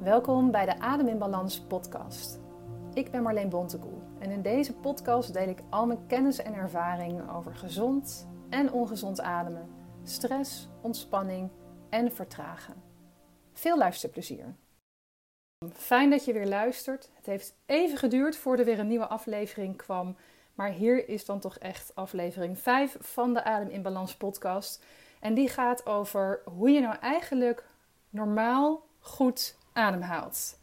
Welkom 0.00 0.50
bij 0.50 0.64
de 0.64 0.78
Adem 0.78 1.08
in 1.08 1.18
Balans 1.18 1.60
podcast. 1.60 2.38
Ik 2.94 3.10
ben 3.10 3.22
Marleen 3.22 3.48
Bontekoe 3.48 3.98
en 4.18 4.30
in 4.30 4.42
deze 4.42 4.74
podcast 4.74 5.32
deel 5.32 5.48
ik 5.48 5.62
al 5.70 5.86
mijn 5.86 6.06
kennis 6.06 6.38
en 6.38 6.54
ervaring 6.54 7.30
over 7.30 7.54
gezond 7.56 8.28
en 8.50 8.72
ongezond 8.72 9.20
ademen, 9.20 9.68
stress, 10.02 10.68
ontspanning 10.80 11.50
en 11.90 12.12
vertragen. 12.12 12.82
Veel 13.52 13.78
luisterplezier. 13.78 14.54
Fijn 15.72 16.10
dat 16.10 16.24
je 16.24 16.32
weer 16.32 16.48
luistert. 16.48 17.10
Het 17.14 17.26
heeft 17.26 17.56
even 17.66 17.98
geduurd 17.98 18.36
voordat 18.36 18.66
er 18.66 18.72
weer 18.72 18.80
een 18.80 18.88
nieuwe 18.88 19.08
aflevering 19.08 19.76
kwam, 19.76 20.16
maar 20.54 20.70
hier 20.70 21.08
is 21.08 21.24
dan 21.24 21.40
toch 21.40 21.58
echt 21.58 21.94
aflevering 21.94 22.58
5 22.58 22.96
van 23.00 23.34
de 23.34 23.44
Adem 23.44 23.68
in 23.68 23.82
Balans 23.82 24.16
podcast. 24.16 24.84
En 25.20 25.34
die 25.34 25.48
gaat 25.48 25.86
over 25.86 26.42
hoe 26.44 26.70
je 26.70 26.80
nou 26.80 26.96
eigenlijk 27.00 27.64
normaal 28.10 28.88
goed 28.98 29.58
ademhaalt. 29.80 30.58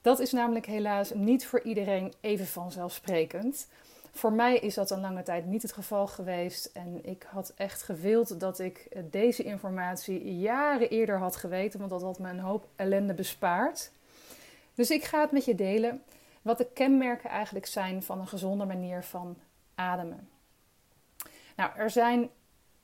Dat 0.00 0.18
is 0.18 0.32
namelijk 0.32 0.66
helaas 0.66 1.14
niet 1.14 1.46
voor 1.46 1.60
iedereen 1.60 2.12
even 2.20 2.46
vanzelfsprekend. 2.46 3.68
Voor 4.10 4.32
mij 4.32 4.58
is 4.58 4.74
dat 4.74 4.90
een 4.90 5.00
lange 5.00 5.22
tijd 5.22 5.46
niet 5.46 5.62
het 5.62 5.72
geval 5.72 6.06
geweest. 6.06 6.64
En 6.64 7.00
ik 7.04 7.26
had 7.30 7.52
echt 7.56 7.82
gewild 7.82 8.40
dat 8.40 8.58
ik 8.58 8.88
deze 9.10 9.42
informatie 9.42 10.38
jaren 10.38 10.90
eerder 10.90 11.18
had 11.18 11.36
geweten, 11.36 11.78
want 11.78 11.90
dat 11.90 12.02
had 12.02 12.18
me 12.18 12.30
een 12.30 12.38
hoop 12.38 12.66
ellende 12.76 13.14
bespaard. 13.14 13.90
Dus 14.74 14.90
ik 14.90 15.04
ga 15.04 15.20
het 15.20 15.32
met 15.32 15.44
je 15.44 15.54
delen 15.54 16.02
wat 16.42 16.58
de 16.58 16.66
kenmerken 16.72 17.30
eigenlijk 17.30 17.66
zijn 17.66 18.02
van 18.02 18.20
een 18.20 18.28
gezonde 18.28 18.64
manier 18.64 19.02
van 19.02 19.36
ademen. 19.74 20.28
Nou, 21.56 21.70
er 21.76 21.90
zijn 21.90 22.30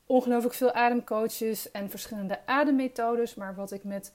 ongelooflijk 0.07 0.55
veel 0.55 0.73
ademcoaches 0.73 1.71
en 1.71 1.91
verschillende 1.91 2.47
ademmethodes, 2.47 3.35
maar 3.35 3.55
wat 3.55 3.73
ik 3.73 3.85
met 3.85 4.13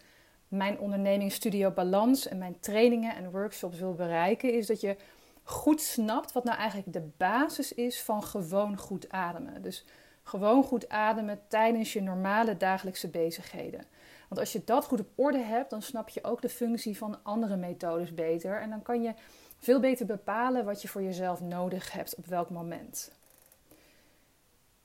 mijn 0.54 0.80
onderneming 0.80 1.32
Studio 1.32 1.72
Balans 1.72 2.28
en 2.28 2.38
mijn 2.38 2.60
trainingen 2.60 3.16
en 3.16 3.32
workshops 3.32 3.80
wil 3.80 3.94
bereiken, 3.94 4.54
is 4.54 4.68
dat 4.68 4.82
je 4.82 4.96
goed 5.44 5.82
snapt 5.82 6.32
wat 6.32 6.44
nou 6.44 6.58
eigenlijk 6.58 6.94
de 6.94 7.10
basis 7.18 7.74
is 7.74 8.02
van 8.02 8.24
gewoon 8.24 8.78
goed 8.78 9.10
ademen. 9.10 9.62
Dus 9.62 9.86
gewoon 10.24 10.64
goed 10.64 10.90
ademen 10.90 11.40
tijdens 11.48 11.94
je 11.94 12.02
normale 12.02 12.58
dagelijkse 12.58 13.10
bezigheden. 13.10 13.86
Want 14.28 14.40
als 14.40 14.52
je 14.52 14.62
dat 14.66 14.86
goed 14.86 15.00
op 15.00 15.10
orde 15.16 15.40
hebt, 15.40 15.70
dan 15.70 15.82
snap 15.82 16.10
je 16.10 16.24
ook 16.24 16.42
de 16.42 16.50
functie 16.50 16.98
van 16.98 17.24
andere 17.24 17.56
methodes 17.56 18.14
beter. 18.14 18.62
En 18.62 18.70
dan 18.70 18.82
kan 18.82 19.02
je 19.02 19.14
veel 19.60 19.80
beter 19.80 20.06
bepalen 20.06 20.66
wat 20.66 20.82
je 20.82 20.88
voor 20.88 21.04
jezelf 21.04 21.42
nodig 21.42 21.92
hebt 21.92 22.16
op 22.16 22.26
welk 22.26 22.50
moment. 22.50 23.12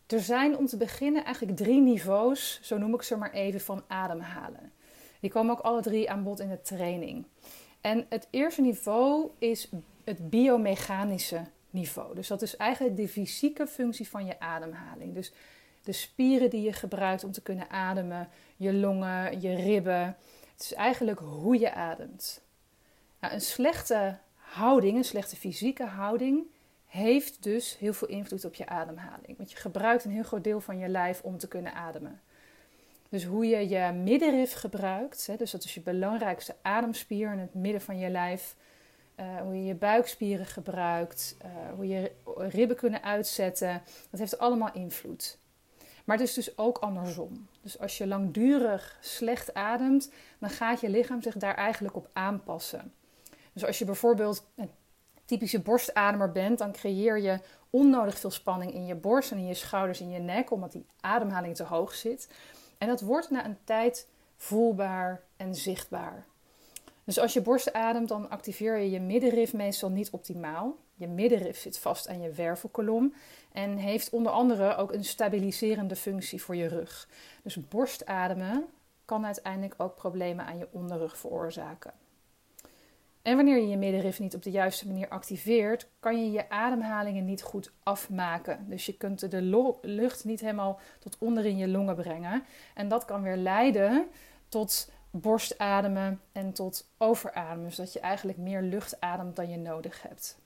Er 0.07 0.21
zijn 0.21 0.57
om 0.57 0.67
te 0.67 0.77
beginnen 0.77 1.25
eigenlijk 1.25 1.57
drie 1.57 1.81
niveaus, 1.81 2.61
zo 2.63 2.79
noem 2.79 2.95
ik 2.95 3.03
ze 3.03 3.17
maar 3.17 3.33
even, 3.33 3.61
van 3.61 3.85
ademhalen. 3.87 4.73
Die 5.21 5.31
komen 5.31 5.53
ook 5.53 5.65
alle 5.65 5.83
drie 5.83 6.11
aan 6.11 6.23
bod 6.23 6.41
in 6.41 6.49
de 6.49 6.63
training. 6.63 7.25
En 7.81 8.07
het 8.09 8.27
eerste 8.31 8.61
niveau 8.61 9.31
is 9.39 9.69
het 10.05 10.31
biomechanische 10.31 11.45
niveau. 11.71 12.15
Dus 12.15 12.29
dat 12.29 12.43
is 12.43 12.57
eigenlijk 12.57 12.97
de 12.97 13.09
fysieke 13.09 13.67
functie 13.67 14.09
van 14.09 14.27
je 14.27 14.41
ademhaling. 14.41 15.15
Dus 15.15 15.33
de 15.83 15.93
spieren 15.93 16.51
die 16.51 16.63
je 16.63 16.73
gebruikt 16.73 17.25
om 17.25 17.33
te 17.33 17.43
kunnen 17.43 17.71
ademen, 17.71 18.29
je 18.57 18.75
longen, 18.75 19.41
je 19.41 19.55
ribben. 19.55 20.17
Het 20.53 20.63
is 20.63 20.75
eigenlijk 20.75 21.19
hoe 21.19 21.59
je 21.59 21.75
ademt. 21.75 22.41
Nou, 23.21 23.35
een 23.35 23.41
slechte 23.41 24.19
houding, 24.35 24.97
een 24.97 25.05
slechte 25.05 25.37
fysieke 25.37 25.85
houding, 25.85 26.47
heeft 26.87 27.43
dus 27.43 27.79
heel 27.79 27.93
veel 27.93 28.09
invloed 28.09 28.45
op 28.45 28.55
je 28.55 28.67
ademhaling. 28.67 29.37
Want 29.37 29.51
je 29.51 29.57
gebruikt 29.57 30.05
een 30.05 30.11
heel 30.11 30.23
groot 30.23 30.45
deel 30.45 30.61
van 30.61 30.79
je 30.79 30.89
lijf 30.89 31.23
om 31.23 31.39
te 31.39 31.49
kunnen 31.49 31.75
ademen. 31.75 32.21
Dus 33.09 33.25
hoe 33.25 33.47
je 33.47 33.69
je 33.69 33.93
middenrif 33.93 34.53
gebruikt, 34.53 35.39
dus 35.39 35.51
dat 35.51 35.65
is 35.65 35.75
je 35.75 35.81
belangrijkste 35.81 36.55
ademspier 36.63 37.33
in 37.33 37.39
het 37.39 37.55
midden 37.55 37.81
van 37.81 37.99
je 37.99 38.09
lijf. 38.09 38.57
Uh, 39.21 39.41
hoe 39.41 39.55
je 39.55 39.65
je 39.65 39.75
buikspieren 39.75 40.47
gebruikt, 40.47 41.37
uh, 41.45 41.51
hoe 41.75 41.89
je 41.89 42.13
ribben 42.37 42.77
kunnen 42.77 43.03
uitzetten. 43.03 43.83
Dat 44.11 44.21
heeft 44.21 44.39
allemaal 44.39 44.73
invloed. 44.73 45.39
Maar 46.05 46.17
het 46.19 46.29
is 46.29 46.35
dus 46.35 46.59
ook 46.59 46.79
andersom. 46.79 47.49
Dus 47.63 47.79
als 47.79 47.99
je 47.99 48.07
langdurig 48.07 48.99
slecht 49.01 49.55
ademt, 49.55 50.11
dan 50.39 50.51
gaat 50.51 50.81
je 50.81 50.89
lichaam 50.89 51.23
zich 51.23 51.37
daar 51.37 51.55
eigenlijk 51.55 51.97
op 51.97 52.09
aanpassen. 52.13 52.93
Dus 53.53 53.65
als 53.65 53.79
je 53.79 53.85
bijvoorbeeld 53.85 54.47
een 54.57 54.71
typische 55.25 55.61
borstademer 55.61 56.33
bent, 56.33 56.59
dan 56.59 56.73
creëer 56.73 57.19
je 57.19 57.39
onnodig 57.71 58.19
veel 58.19 58.31
spanning 58.31 58.73
in 58.73 58.87
je 58.87 58.95
borst 58.95 59.31
en 59.31 59.39
in 59.39 59.47
je 59.47 59.55
schouders 59.55 60.01
en 60.01 60.11
je 60.11 60.19
nek, 60.19 60.51
omdat 60.51 60.73
die 60.73 60.87
ademhaling 61.01 61.57
te 61.57 61.65
hoog 61.65 61.95
zit. 61.95 62.29
En 62.79 62.89
dat 62.89 63.01
wordt 63.01 63.31
na 63.31 63.45
een 63.45 63.59
tijd 63.65 64.09
voelbaar 64.37 65.23
en 65.37 65.55
zichtbaar. 65.55 66.27
Dus 67.05 67.19
als 67.19 67.33
je 67.33 67.43
borst 67.43 67.73
ademt, 67.73 68.09
dan 68.09 68.31
activeer 68.31 68.79
je 68.79 68.91
je 68.91 69.01
middenrif 69.01 69.53
meestal 69.53 69.91
niet 69.91 70.11
optimaal. 70.11 70.77
Je 70.95 71.07
middenrif 71.07 71.59
zit 71.59 71.79
vast 71.79 72.09
aan 72.09 72.21
je 72.21 72.31
wervelkolom 72.31 73.15
en 73.53 73.77
heeft 73.77 74.11
onder 74.11 74.33
andere 74.33 74.77
ook 74.77 74.93
een 74.93 75.05
stabiliserende 75.05 75.97
functie 75.97 76.43
voor 76.43 76.57
je 76.57 76.67
rug. 76.67 77.09
Dus 77.43 77.69
borstademen 77.69 78.67
kan 79.05 79.27
uiteindelijk 79.27 79.75
ook 79.77 79.97
problemen 79.97 80.47
aan 80.47 80.59
je 80.59 80.69
onderrug 80.71 81.19
veroorzaken. 81.19 81.93
En 83.23 83.37
wanneer 83.37 83.57
je 83.57 83.69
je 83.69 83.77
middenrif 83.77 84.19
niet 84.19 84.35
op 84.35 84.43
de 84.43 84.51
juiste 84.51 84.87
manier 84.87 85.09
activeert, 85.09 85.89
kan 86.01 86.25
je 86.25 86.31
je 86.31 86.51
ademhalingen 86.51 87.25
niet 87.25 87.43
goed 87.43 87.73
afmaken. 87.83 88.67
Dus 88.69 88.87
je 88.87 88.97
kunt 88.97 89.31
de 89.31 89.43
lucht 89.83 90.25
niet 90.25 90.41
helemaal 90.41 90.81
tot 90.99 91.17
onder 91.19 91.45
in 91.45 91.57
je 91.57 91.69
longen 91.69 91.95
brengen. 91.95 92.45
En 92.75 92.89
dat 92.89 93.05
kan 93.05 93.23
weer 93.23 93.37
leiden 93.37 94.09
tot 94.49 94.91
borstademen 95.11 96.21
en 96.33 96.53
tot 96.53 96.91
overademen. 96.99 97.73
Zodat 97.73 97.93
je 97.93 98.01
eigenlijk 98.01 98.39
meer 98.39 98.63
lucht 98.63 99.01
ademt 99.01 99.37
dan 99.37 99.51
je 99.51 99.59
nodig 99.59 100.03
hebt. 100.03 100.39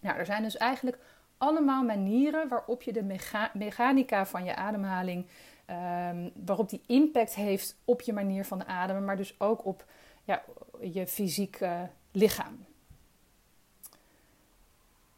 Nou, 0.00 0.18
er 0.18 0.26
zijn 0.26 0.42
dus 0.42 0.56
eigenlijk 0.56 0.98
allemaal 1.38 1.84
manieren 1.84 2.48
waarop 2.48 2.82
je 2.82 2.92
de 2.92 3.18
mechanica 3.52 4.26
van 4.26 4.44
je 4.44 4.54
ademhaling, 4.54 5.26
um, 5.70 6.32
waarop 6.44 6.68
die 6.68 6.82
impact 6.86 7.34
heeft 7.34 7.76
op 7.84 8.00
je 8.00 8.12
manier 8.12 8.44
van 8.44 8.66
ademen, 8.66 9.04
maar 9.04 9.16
dus 9.16 9.40
ook 9.40 9.64
op 9.64 9.84
ja, 10.24 10.42
je 10.80 11.06
fysieke 11.06 11.88
lichaam. 12.12 12.64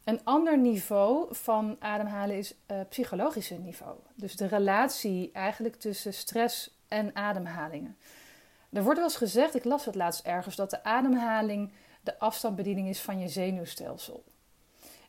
Een 0.04 0.20
ander 0.24 0.58
niveau 0.58 1.34
van 1.34 1.76
ademhalen 1.78 2.36
is 2.36 2.54
uh, 2.70 2.80
psychologische 2.88 3.54
niveau. 3.54 3.96
Dus 4.14 4.36
de 4.36 4.46
relatie 4.46 5.30
eigenlijk 5.32 5.74
tussen 5.74 6.14
stress 6.14 6.78
en 6.88 7.16
ademhalingen. 7.16 7.96
Er 8.72 8.82
wordt 8.82 8.98
wel 8.98 9.08
eens 9.08 9.16
gezegd, 9.16 9.54
ik 9.54 9.64
las 9.64 9.84
het 9.84 9.94
laatst 9.94 10.24
ergens, 10.24 10.56
dat 10.56 10.70
de 10.70 10.84
ademhaling 10.84 11.72
de 12.02 12.18
afstandsbediening 12.18 12.88
is 12.88 13.00
van 13.00 13.18
je 13.18 13.28
zenuwstelsel. 13.28 14.24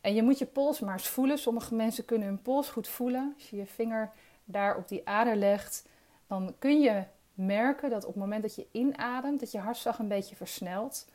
En 0.00 0.14
je 0.14 0.22
moet 0.22 0.38
je 0.38 0.46
pols 0.46 0.80
maar 0.80 0.92
eens 0.92 1.08
voelen. 1.08 1.38
Sommige 1.38 1.74
mensen 1.74 2.04
kunnen 2.04 2.28
hun 2.28 2.42
pols 2.42 2.68
goed 2.68 2.88
voelen. 2.88 3.32
Als 3.34 3.50
je 3.50 3.56
je 3.56 3.66
vinger 3.66 4.12
daar 4.44 4.76
op 4.76 4.88
die 4.88 5.08
ader 5.08 5.36
legt, 5.36 5.84
dan 6.26 6.54
kun 6.58 6.80
je 6.80 7.04
merken 7.36 7.90
dat 7.90 8.04
op 8.04 8.12
het 8.12 8.22
moment 8.22 8.42
dat 8.42 8.54
je 8.54 8.66
inademt, 8.70 9.40
dat 9.40 9.52
je 9.52 9.58
hartslag 9.58 9.98
een 9.98 10.08
beetje 10.08 10.36
versnelt. 10.36 11.06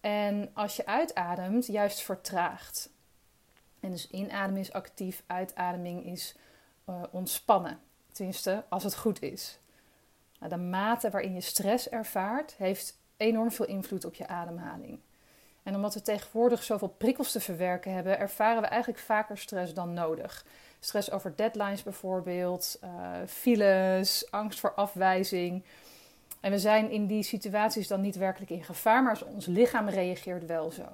En 0.00 0.50
als 0.52 0.76
je 0.76 0.86
uitademt, 0.86 1.66
juist 1.66 2.02
vertraagt. 2.02 2.90
En 3.80 3.90
dus 3.90 4.10
inademen 4.10 4.60
is 4.60 4.72
actief, 4.72 5.22
uitademing 5.26 6.04
is 6.04 6.36
uh, 6.88 7.02
ontspannen. 7.10 7.78
Tenminste, 8.12 8.64
als 8.68 8.84
het 8.84 8.96
goed 8.96 9.22
is. 9.22 9.58
Nou, 10.38 10.52
de 10.52 10.58
mate 10.58 11.10
waarin 11.10 11.34
je 11.34 11.40
stress 11.40 11.88
ervaart, 11.88 12.54
heeft 12.54 12.98
enorm 13.16 13.50
veel 13.50 13.66
invloed 13.66 14.04
op 14.04 14.14
je 14.14 14.26
ademhaling. 14.26 15.00
En 15.62 15.74
omdat 15.74 15.94
we 15.94 16.02
tegenwoordig 16.02 16.62
zoveel 16.62 16.88
prikkels 16.88 17.32
te 17.32 17.40
verwerken 17.40 17.92
hebben, 17.92 18.18
ervaren 18.18 18.62
we 18.62 18.68
eigenlijk 18.68 19.02
vaker 19.02 19.38
stress 19.38 19.74
dan 19.74 19.92
nodig. 19.92 20.46
Stress 20.84 21.10
over 21.10 21.36
deadlines 21.36 21.82
bijvoorbeeld, 21.82 22.78
uh, 22.84 22.90
files, 23.26 24.30
angst 24.30 24.60
voor 24.60 24.74
afwijzing. 24.74 25.64
En 26.40 26.50
we 26.50 26.58
zijn 26.58 26.90
in 26.90 27.06
die 27.06 27.22
situaties 27.22 27.88
dan 27.88 28.00
niet 28.00 28.16
werkelijk 28.16 28.50
in 28.50 28.64
gevaar, 28.64 29.02
maar 29.02 29.22
ons 29.26 29.46
lichaam 29.46 29.88
reageert 29.88 30.46
wel 30.46 30.70
zo. 30.70 30.84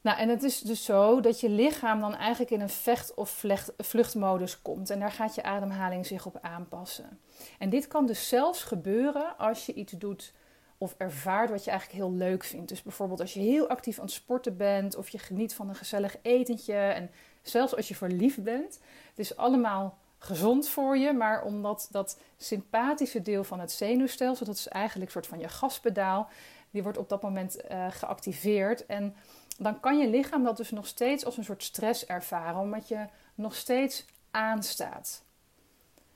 Nou, 0.00 0.18
en 0.18 0.28
het 0.28 0.42
is 0.42 0.60
dus 0.60 0.84
zo 0.84 1.20
dat 1.20 1.40
je 1.40 1.48
lichaam 1.48 2.00
dan 2.00 2.14
eigenlijk 2.14 2.50
in 2.50 2.60
een 2.60 2.68
vecht- 2.68 3.14
of 3.14 3.44
vluchtmodus 3.78 4.62
komt. 4.62 4.90
En 4.90 4.98
daar 4.98 5.12
gaat 5.12 5.34
je 5.34 5.42
ademhaling 5.42 6.06
zich 6.06 6.26
op 6.26 6.38
aanpassen. 6.40 7.20
En 7.58 7.70
dit 7.70 7.88
kan 7.88 8.06
dus 8.06 8.28
zelfs 8.28 8.62
gebeuren 8.62 9.36
als 9.38 9.66
je 9.66 9.74
iets 9.74 9.92
doet 9.92 10.32
of 10.78 10.94
ervaart 10.98 11.50
wat 11.50 11.64
je 11.64 11.70
eigenlijk 11.70 12.00
heel 12.00 12.12
leuk 12.12 12.44
vindt. 12.44 12.68
Dus 12.68 12.82
bijvoorbeeld 12.82 13.20
als 13.20 13.34
je 13.34 13.40
heel 13.40 13.68
actief 13.68 13.98
aan 13.98 14.04
het 14.04 14.14
sporten 14.14 14.56
bent 14.56 14.96
of 14.96 15.08
je 15.08 15.18
geniet 15.18 15.54
van 15.54 15.68
een 15.68 15.74
gezellig 15.74 16.16
etentje. 16.22 16.74
En 16.74 17.10
zelfs 17.42 17.76
als 17.76 17.88
je 17.88 17.94
verliefd 17.94 18.42
bent. 18.42 18.80
Het 19.08 19.18
is 19.18 19.36
allemaal 19.36 19.98
gezond 20.18 20.68
voor 20.68 20.98
je, 20.98 21.12
maar 21.12 21.42
omdat 21.42 21.88
dat 21.90 22.18
sympathische 22.36 23.22
deel 23.22 23.44
van 23.44 23.60
het 23.60 23.72
zenuwstelsel, 23.72 24.46
dat 24.46 24.56
is 24.56 24.68
eigenlijk 24.68 25.06
een 25.06 25.12
soort 25.12 25.26
van 25.26 25.38
je 25.38 25.48
gaspedaal, 25.48 26.28
die 26.70 26.82
wordt 26.82 26.98
op 26.98 27.08
dat 27.08 27.22
moment 27.22 27.58
uh, 27.70 27.86
geactiveerd. 27.90 28.86
En 28.86 29.14
dan 29.58 29.80
kan 29.80 29.98
je 29.98 30.08
lichaam 30.08 30.44
dat 30.44 30.56
dus 30.56 30.70
nog 30.70 30.86
steeds 30.86 31.24
als 31.24 31.36
een 31.36 31.44
soort 31.44 31.62
stress 31.62 32.06
ervaren, 32.06 32.60
omdat 32.60 32.88
je 32.88 33.06
nog 33.34 33.54
steeds 33.54 34.06
aanstaat. 34.30 35.22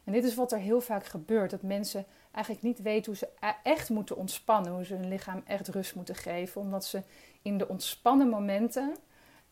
En 0.05 0.13
dit 0.13 0.25
is 0.25 0.35
wat 0.35 0.53
er 0.53 0.59
heel 0.59 0.81
vaak 0.81 1.07
gebeurt: 1.07 1.51
dat 1.51 1.63
mensen 1.63 2.07
eigenlijk 2.31 2.65
niet 2.65 2.83
weten 2.83 3.05
hoe 3.05 3.17
ze 3.17 3.29
e- 3.41 3.71
echt 3.71 3.91
moeten 3.91 4.17
ontspannen, 4.17 4.73
hoe 4.73 4.85
ze 4.85 4.95
hun 4.95 5.09
lichaam 5.09 5.43
echt 5.47 5.69
rust 5.69 5.95
moeten 5.95 6.15
geven, 6.15 6.61
omdat 6.61 6.85
ze 6.85 7.03
in 7.43 7.59
de 7.59 7.69
ontspannen 7.69 8.29
momenten 8.29 8.97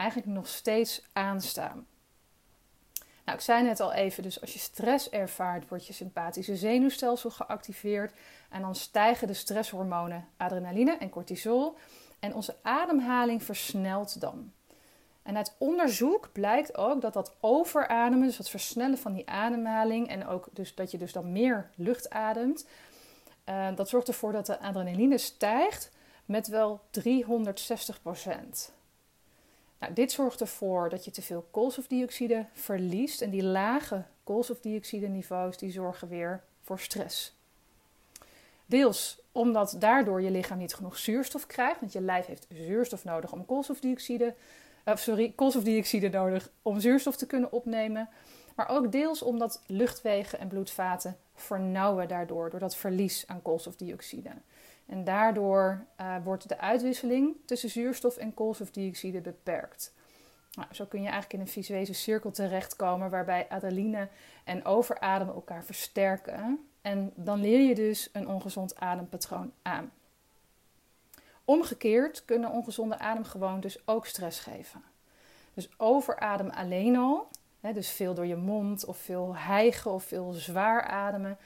eigenlijk 0.03 0.33
nog 0.33 0.49
steeds 0.49 1.09
aanstaan. 1.13 1.87
Nou, 3.25 3.39
ik 3.39 3.45
zei 3.45 3.63
net 3.63 3.81
al 3.81 3.93
even, 3.93 4.23
dus 4.23 4.41
als 4.41 4.53
je 4.53 4.59
stress 4.59 5.11
ervaart, 5.11 5.69
wordt 5.69 5.87
je 5.87 5.93
sympathische 5.93 6.57
zenuwstelsel 6.57 7.31
geactiveerd 7.31 8.13
en 8.51 8.61
dan 8.61 8.75
stijgen 8.75 9.27
de 9.27 9.35
stresshormonen 9.35 10.29
adrenaline 10.37 10.97
en 10.97 11.11
cortisol 11.11 11.77
en 12.19 12.35
onze 12.35 12.57
ademhaling 12.63 13.43
versnelt 13.43 14.21
dan. 14.21 14.53
En 15.23 15.37
uit 15.37 15.55
onderzoek 15.59 16.29
blijkt 16.33 16.77
ook 16.77 17.01
dat 17.01 17.13
dat 17.13 17.35
overademen, 17.41 18.27
dus 18.27 18.39
het 18.39 18.49
versnellen 18.49 18.99
van 18.99 19.13
die 19.13 19.29
ademhaling 19.29 20.09
en 20.09 20.27
ook 20.27 20.49
dus 20.53 20.75
dat 20.75 20.91
je 20.91 20.99
dus 20.99 21.13
dan 21.13 21.33
meer 21.33 21.71
lucht 21.75 22.11
ademt, 22.11 22.67
uh, 23.49 23.69
dat 23.75 23.89
zorgt 23.89 24.09
ervoor 24.09 24.33
dat 24.33 24.47
de 24.47 24.59
adrenaline 24.59 25.19
stijgt 25.19 25.91
met 26.25 26.49
wel 26.49 26.81
360 26.91 28.03
nou, 29.83 29.95
dit 29.95 30.13
zorgt 30.13 30.41
ervoor 30.41 30.89
dat 30.89 31.05
je 31.05 31.11
te 31.11 31.23
veel 31.23 31.47
koolstofdioxide 31.51 32.47
verliest 32.53 33.21
en 33.21 33.31
die 33.31 33.43
lage 33.43 34.05
koolstofdioxide 34.25 35.09
niveaus 35.09 35.57
die 35.57 35.73
zorgen 35.73 36.09
weer 36.09 36.43
voor 36.61 36.79
stress. 36.79 37.37
Deels 38.67 39.21
omdat 39.33 39.77
daardoor 39.79 40.23
je 40.23 40.31
lichaam 40.31 40.59
niet 40.59 40.75
genoeg 40.75 40.99
zuurstof 40.99 41.47
krijgt, 41.47 41.81
want 41.81 41.93
je 41.93 42.01
lijf 42.01 42.27
heeft 42.27 42.47
zuurstof 42.49 43.05
nodig 43.05 43.33
om 43.33 43.45
koolstofdioxide 43.45 44.35
uh, 44.85 44.97
sorry, 44.97 45.33
koolstofdioxide 45.35 46.09
nodig 46.09 46.51
om 46.63 46.81
zuurstof 46.81 47.17
te 47.17 47.27
kunnen 47.27 47.53
opnemen. 47.53 48.09
Maar 48.57 48.69
ook 48.69 48.93
deels 48.93 49.23
omdat 49.23 49.63
luchtwegen 49.67 50.39
en 50.39 50.49
bloedvaten 50.49 51.17
vernauwen 51.35 52.09
daardoor, 52.09 52.51
door 52.51 52.61
dat 52.61 52.77
verlies 52.77 53.25
aan 53.27 53.43
koolstofdioxide. 53.43 54.31
En 54.87 55.05
daardoor 55.05 55.85
uh, 56.01 56.17
wordt 56.25 56.49
de 56.49 56.59
uitwisseling 56.59 57.37
tussen 57.45 57.71
zuurstof 57.71 58.17
en 58.17 58.35
koolstofdioxide 58.35 59.21
beperkt. 59.21 59.93
Nou, 60.53 60.75
zo 60.75 60.85
kun 60.85 61.03
je 61.03 61.09
eigenlijk 61.09 61.35
in 61.35 61.41
een 61.41 61.53
visuele 61.53 61.93
cirkel 61.93 62.31
terechtkomen 62.31 63.11
waarbij 63.11 63.49
adrenaline 63.49 64.09
en 64.45 64.65
overademen 64.65 65.35
elkaar 65.35 65.65
versterken. 65.65 66.67
En 66.83 67.13
dan 67.15 67.41
leer 67.41 67.61
je 67.61 67.75
dus 67.75 68.09
een 68.13 68.29
ongezond 68.29 68.77
adempatroon 68.77 69.53
aan. 69.63 69.93
Omgekeerd 71.45 72.25
kunnen 72.25 72.51
ongezonde 72.51 72.99
ademgewoontes 72.99 73.87
ook 73.87 74.07
stress 74.07 74.41
geven. 74.41 74.83
Dus 75.55 75.69
overadem 75.77 76.51
alleen 76.51 76.97
al, 76.97 77.29
hè, 77.61 77.73
dus 77.73 77.91
veel 77.91 78.15
door 78.15 78.27
je 78.27 78.37
mond 78.37 78.85
of 78.85 78.97
veel 78.97 79.37
hijgen 79.37 79.91
of 79.91 80.05
veel 80.05 80.33
zwaar 80.33 80.83
ademen, 80.83 81.39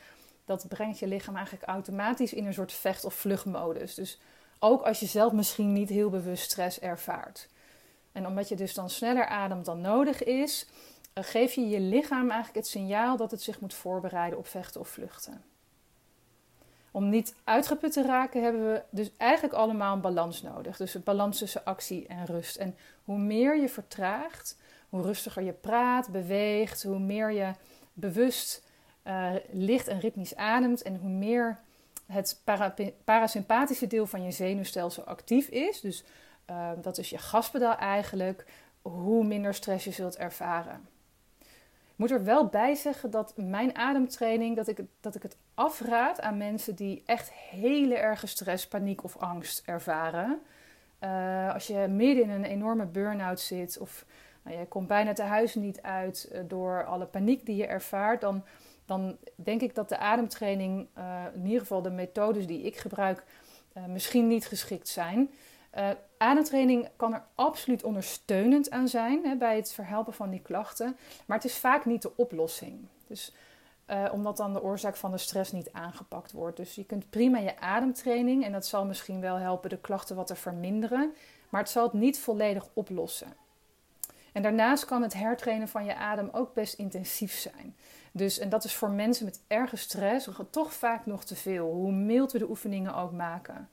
dat 0.47 0.69
brengt 0.69 0.99
je 0.99 1.07
lichaam 1.07 1.37
eigenlijk 1.37 1.69
automatisch 1.69 2.33
in 2.33 2.47
een 2.47 2.55
soort 2.55 2.73
vecht- 2.73 3.05
of 3.05 3.15
vluchtmodus. 3.15 3.95
Dus 3.95 4.21
ook 4.59 4.83
als 4.83 5.01
je 5.01 5.07
zelf 5.07 5.33
misschien 5.33 5.73
niet 5.73 5.89
heel 5.89 6.11
bewust 6.11 6.43
stress 6.43 6.81
ervaart. 6.81 7.49
En 8.13 8.27
omdat 8.27 8.49
je 8.49 8.57
dus 8.57 8.75
dan 8.75 8.91
sneller 8.91 9.27
ademt 9.27 9.65
dan 9.65 9.81
nodig 9.81 10.25
is, 10.25 10.67
eh, 11.13 11.25
geef 11.25 11.53
je 11.53 11.69
je 11.69 11.81
lichaam 11.81 12.31
eigenlijk 12.31 12.55
het 12.55 12.67
signaal 12.67 13.17
dat 13.17 13.31
het 13.31 13.43
zich 13.43 13.61
moet 13.61 13.75
voorbereiden 13.75 14.39
op 14.39 14.47
vechten 14.47 14.81
of 14.81 14.89
vluchten. 14.89 15.45
Om 16.91 17.09
niet 17.09 17.35
uitgeput 17.45 17.93
te 17.93 18.03
raken 18.03 18.43
hebben 18.43 18.73
we 18.73 18.83
dus 18.91 19.11
eigenlijk 19.17 19.55
allemaal 19.55 19.95
een 19.95 20.01
balans 20.01 20.43
nodig. 20.43 20.77
Dus 20.77 20.95
een 20.95 21.03
balans 21.03 21.39
tussen 21.39 21.65
actie 21.65 22.07
en 22.07 22.25
rust. 22.25 22.57
En 22.57 22.77
hoe 23.05 23.19
meer 23.19 23.61
je 23.61 23.69
vertraagt, 23.69 24.57
hoe 24.89 25.03
rustiger 25.03 25.43
je 25.43 25.53
praat, 25.53 26.09
beweegt, 26.09 26.83
hoe 26.83 26.99
meer 26.99 27.33
je 27.33 27.53
bewust 27.93 28.66
uh, 29.07 29.31
licht 29.51 29.89
en 29.89 30.01
ritmisch 30.01 30.37
ademt 30.37 30.83
en 30.83 30.97
hoe 30.97 31.11
meer 31.11 31.59
het 32.07 32.43
parasympathische 33.05 33.87
deel 33.87 34.07
van 34.07 34.25
je 34.25 34.31
zenuwstelsel 34.31 35.05
actief 35.05 35.49
is, 35.49 35.81
dus 35.81 36.05
uh, 36.51 36.71
dat 36.83 36.99
is 36.99 37.11
je 37.11 37.19
gaspedaal 37.19 37.77
eigenlijk, 37.77 38.45
hoe 38.83 39.25
minder 39.25 39.55
stress 39.55 39.85
je 39.85 39.91
zult 39.91 40.17
ervaren. 40.17 40.89
Ik 41.97 42.03
moet 42.03 42.11
er 42.11 42.25
wel 42.25 42.47
bij 42.47 42.75
zeggen 42.75 43.11
dat 43.11 43.33
mijn 43.37 43.77
ademtraining, 43.77 44.57
dat 44.57 44.69
ik, 44.69 44.81
dat 45.01 45.15
ik 45.15 45.23
het 45.23 45.37
afraad 45.55 46.21
aan 46.21 46.37
mensen 46.37 46.75
die 46.75 47.03
echt 47.07 47.33
hele 47.33 47.95
erge 47.95 48.27
stress, 48.27 48.69
paniek 48.69 49.05
of 49.05 49.17
angst 49.17 49.63
ervaren. 49.67 50.41
Uh, 51.01 51.55
als 51.55 51.67
je 51.67 51.87
midden 51.89 52.25
in 52.25 52.31
een 52.31 52.45
enorme 52.45 52.87
burn-out 52.87 53.41
zit 53.41 53.79
of 53.79 54.05
nou, 54.43 54.59
je 54.59 54.67
komt 54.67 54.87
bijna 54.87 55.13
te 55.13 55.23
huis 55.23 55.55
niet 55.55 55.83
uit 55.83 56.31
door 56.47 56.85
alle 56.85 57.07
paniek 57.07 57.47
die 57.47 57.57
je 57.57 57.67
ervaart, 57.67 58.21
dan 58.21 58.45
dan 58.87 59.17
denk 59.35 59.61
ik 59.61 59.75
dat 59.75 59.89
de 59.89 59.99
ademtraining, 59.99 60.87
uh, 60.99 61.25
in 61.35 61.45
ieder 61.45 61.61
geval 61.61 61.83
de 61.83 61.91
methodes 61.91 62.47
die 62.47 62.63
ik 62.63 62.77
gebruik, 62.77 63.25
uh, 63.77 63.85
misschien 63.85 64.27
niet 64.27 64.47
geschikt 64.47 64.89
zijn. 64.89 65.31
Uh, 65.77 65.89
ademtraining 66.19 66.89
kan 66.97 67.15
er 67.15 67.25
absoluut 67.35 67.85
ondersteunend 67.85 68.71
aan 68.71 68.89
zijn 68.89 69.25
hè, 69.25 69.37
bij 69.37 69.57
het 69.57 69.73
verhelpen 69.73 70.13
van 70.13 70.31
die 70.31 70.43
klachten, 70.43 70.97
maar 71.27 71.37
het 71.37 71.47
is 71.47 71.57
vaak 71.57 71.85
niet 71.85 72.03
de 72.03 72.17
oplossing. 72.17 72.87
Dus 73.07 73.33
omdat 74.13 74.37
dan 74.37 74.53
de 74.53 74.63
oorzaak 74.63 74.97
van 74.97 75.11
de 75.11 75.19
stress 75.19 75.53
niet 75.53 75.73
aangepakt 75.73 76.33
wordt. 76.33 76.57
Dus 76.57 76.75
je 76.75 76.85
kunt 76.85 77.11
prima 77.11 77.39
je 77.39 77.61
ademtraining, 77.61 78.45
en 78.45 78.53
dat 78.53 78.67
zal 78.67 78.85
misschien 78.85 79.21
wel 79.21 79.37
helpen 79.37 79.71
de 79.71 79.79
klachten 79.79 80.17
wat 80.17 80.27
te 80.27 80.35
verminderen, 80.35 81.15
maar 81.49 81.61
het 81.61 81.71
zal 81.71 81.83
het 81.85 81.93
niet 81.93 82.19
volledig 82.19 82.69
oplossen. 82.73 83.37
En 84.33 84.43
daarnaast 84.43 84.85
kan 84.85 85.03
het 85.03 85.15
hertrainen 85.15 85.69
van 85.69 85.85
je 85.85 85.95
adem 85.95 86.29
ook 86.33 86.55
best 86.55 86.75
intensief 86.75 87.33
zijn. 87.33 87.77
Dus, 88.17 88.39
en 88.39 88.49
dat 88.49 88.65
is 88.65 88.75
voor 88.75 88.91
mensen 88.91 89.25
met 89.25 89.41
erge 89.47 89.77
stress 89.77 90.29
toch 90.51 90.73
vaak 90.73 91.07
nog 91.07 91.25
te 91.25 91.37
veel, 91.37 91.73
hoe 91.73 91.93
mild 91.93 92.33
we 92.33 92.39
de 92.39 92.49
oefeningen 92.49 92.95
ook 92.95 93.13
maken. 93.13 93.69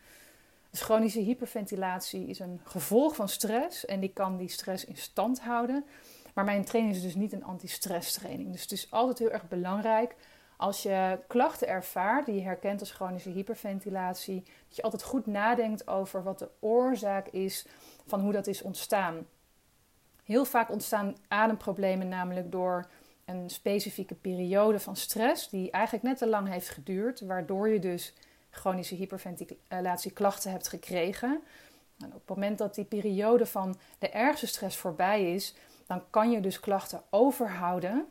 Dus 0.70 0.82
chronische 0.82 1.20
hyperventilatie 1.20 2.28
is 2.28 2.40
een 2.40 2.60
gevolg 2.64 3.16
van 3.16 3.30
stress 3.30 3.86
en 3.86 4.00
die 4.00 4.14
kan 4.14 4.38
die 4.38 4.50
stress 4.50 4.86
in 4.86 4.98
stand 4.98 5.42
houden. 5.42 5.86
Maar 6.34 6.46
mijn 6.46 6.66
training 6.66 6.96
is 6.96 7.02
dus 7.02 7.16
niet 7.16 7.34
een 7.34 7.44
anti-stress 7.44 8.14
training. 8.14 8.52
Dus 8.52 8.62
het 8.62 8.72
is 8.72 8.92
altijd 8.92 9.20
heel 9.20 9.32
erg 9.32 9.48
belangrijk 9.48 10.16
als 10.58 10.84
je 10.84 11.20
klachten 11.28 11.68
ervaart 11.68 12.26
die 12.26 12.36
je 12.36 12.42
herkent 12.42 12.80
als 12.80 12.92
chronische 12.92 13.30
hyperventilatie, 13.30 14.44
dat 14.68 14.76
je 14.76 14.82
altijd 14.82 15.04
goed 15.04 15.26
nadenkt 15.26 15.88
over 15.88 16.24
wat 16.24 16.40
de 16.40 16.50
oorzaak 16.60 17.28
is 17.28 17.66
van 18.08 18.20
hoe 18.20 18.32
dat 18.32 18.48
is 18.48 18.62
ontstaan. 18.62 19.28
Heel 20.24 20.46
vaak 20.46 20.72
ontstaan 20.72 21.16
ademproblemen 21.28 22.08
namelijk 22.08 22.52
door 22.52 22.88
een 23.26 23.50
specifieke 23.50 24.16
periode 24.16 24.80
van 24.80 24.96
stress 24.96 25.50
die 25.50 25.72
eigenlijk 25.72 26.04
net 26.04 26.18
te 26.18 26.28
lang 26.28 26.50
heeft 26.50 26.70
geduurd, 26.70 27.22
waardoor 27.22 27.70
je 27.70 27.80
dus 27.80 28.14
chronische 28.50 28.96
hyperventilatieklachten 28.96 30.52
hebt 30.52 30.68
gekregen. 30.68 31.42
En 32.00 32.08
op 32.08 32.28
het 32.28 32.38
moment 32.38 32.58
dat 32.58 32.76
die 32.76 32.86
periode 32.86 33.46
van 33.46 33.76
de 34.00 34.10
ergste 34.10 34.48
stress 34.48 34.78
voorbij 34.78 35.34
is, 35.34 35.56
dan 35.88 36.04
kan 36.10 36.32
je 36.32 36.40
dus 36.40 36.60
klachten 36.60 37.02
overhouden 37.10 38.08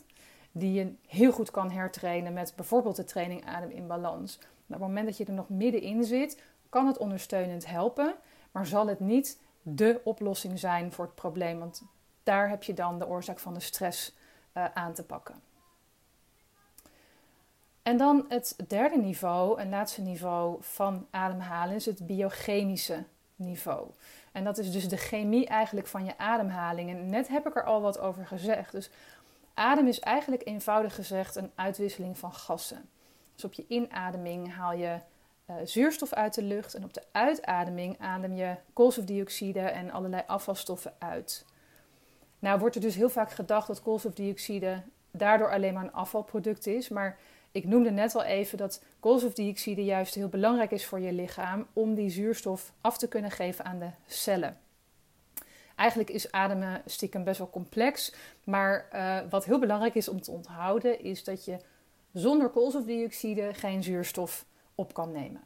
die 0.52 0.72
je 0.72 0.94
heel 1.06 1.32
goed 1.32 1.50
kan 1.50 1.70
hertrainen 1.70 2.32
met 2.32 2.52
bijvoorbeeld 2.56 2.96
de 2.96 3.04
training 3.04 3.46
Adem 3.46 3.70
in 3.70 3.86
Balans. 3.86 4.36
op 4.36 4.42
het 4.66 4.78
moment 4.78 5.06
dat 5.06 5.16
je 5.16 5.24
er 5.24 5.32
nog 5.32 5.48
middenin 5.48 6.04
zit, 6.04 6.42
kan 6.68 6.86
het 6.86 6.98
ondersteunend 6.98 7.66
helpen, 7.66 8.14
maar 8.50 8.66
zal 8.66 8.86
het 8.86 9.00
niet 9.00 9.40
de 9.62 10.00
oplossing 10.04 10.58
zijn 10.58 10.92
voor 10.92 11.04
het 11.04 11.14
probleem, 11.14 11.58
want 11.58 11.82
daar 12.22 12.48
heb 12.48 12.62
je 12.62 12.74
dan 12.74 12.98
de 12.98 13.08
oorzaak 13.08 13.38
van 13.38 13.54
de 13.54 13.60
stress 13.60 14.14
uh, 14.54 14.64
aan 14.74 14.92
te 14.92 15.02
pakken. 15.02 15.40
En 17.82 17.96
dan 17.96 18.24
het 18.28 18.56
derde 18.68 18.96
niveau, 18.96 19.60
een 19.60 19.68
laatste 19.68 20.00
niveau 20.00 20.56
van 20.60 21.06
ademhalen, 21.10 21.74
is 21.74 21.86
het 21.86 22.06
biochemische 22.06 23.04
niveau. 23.36 23.90
En 24.32 24.44
dat 24.44 24.58
is 24.58 24.72
dus 24.72 24.88
de 24.88 24.96
chemie 24.96 25.46
eigenlijk 25.46 25.86
van 25.86 26.04
je 26.04 26.18
ademhaling. 26.18 26.90
En 26.90 27.10
net 27.10 27.28
heb 27.28 27.46
ik 27.46 27.56
er 27.56 27.64
al 27.64 27.80
wat 27.80 27.98
over 27.98 28.26
gezegd. 28.26 28.72
Dus 28.72 28.90
adem 29.54 29.86
is 29.86 30.00
eigenlijk 30.00 30.46
eenvoudig 30.46 30.94
gezegd 30.94 31.36
een 31.36 31.50
uitwisseling 31.54 32.18
van 32.18 32.32
gassen. 32.32 32.88
Dus 33.34 33.44
op 33.44 33.52
je 33.52 33.64
inademing 33.68 34.54
haal 34.54 34.72
je 34.72 34.98
uh, 35.50 35.56
zuurstof 35.64 36.12
uit 36.12 36.34
de 36.34 36.42
lucht 36.42 36.74
en 36.74 36.84
op 36.84 36.94
de 36.94 37.02
uitademing 37.12 37.96
adem 38.00 38.34
je 38.34 38.54
koolstofdioxide 38.72 39.60
en 39.60 39.90
allerlei 39.90 40.22
afvalstoffen 40.26 40.92
uit. 40.98 41.44
Nou 42.42 42.58
wordt 42.58 42.74
er 42.74 42.80
dus 42.80 42.94
heel 42.94 43.08
vaak 43.08 43.30
gedacht 43.30 43.66
dat 43.66 43.82
koolstofdioxide 43.82 44.82
daardoor 45.10 45.50
alleen 45.50 45.74
maar 45.74 45.84
een 45.84 45.92
afvalproduct 45.92 46.66
is. 46.66 46.88
Maar 46.88 47.18
ik 47.52 47.64
noemde 47.64 47.90
net 47.90 48.14
al 48.14 48.22
even 48.22 48.58
dat 48.58 48.82
koolstofdioxide 49.00 49.84
juist 49.84 50.14
heel 50.14 50.28
belangrijk 50.28 50.70
is 50.70 50.86
voor 50.86 51.00
je 51.00 51.12
lichaam 51.12 51.66
om 51.72 51.94
die 51.94 52.10
zuurstof 52.10 52.72
af 52.80 52.98
te 52.98 53.08
kunnen 53.08 53.30
geven 53.30 53.64
aan 53.64 53.78
de 53.78 53.88
cellen. 54.06 54.58
Eigenlijk 55.76 56.10
is 56.10 56.32
ademen 56.32 56.82
stiekem 56.86 57.24
best 57.24 57.38
wel 57.38 57.50
complex, 57.50 58.14
maar 58.44 58.88
uh, 58.94 59.18
wat 59.30 59.44
heel 59.44 59.58
belangrijk 59.58 59.94
is 59.94 60.08
om 60.08 60.20
te 60.20 60.30
onthouden 60.30 61.04
is 61.04 61.24
dat 61.24 61.44
je 61.44 61.56
zonder 62.12 62.48
koolstofdioxide 62.48 63.54
geen 63.54 63.82
zuurstof 63.82 64.44
op 64.74 64.94
kan 64.94 65.12
nemen. 65.12 65.40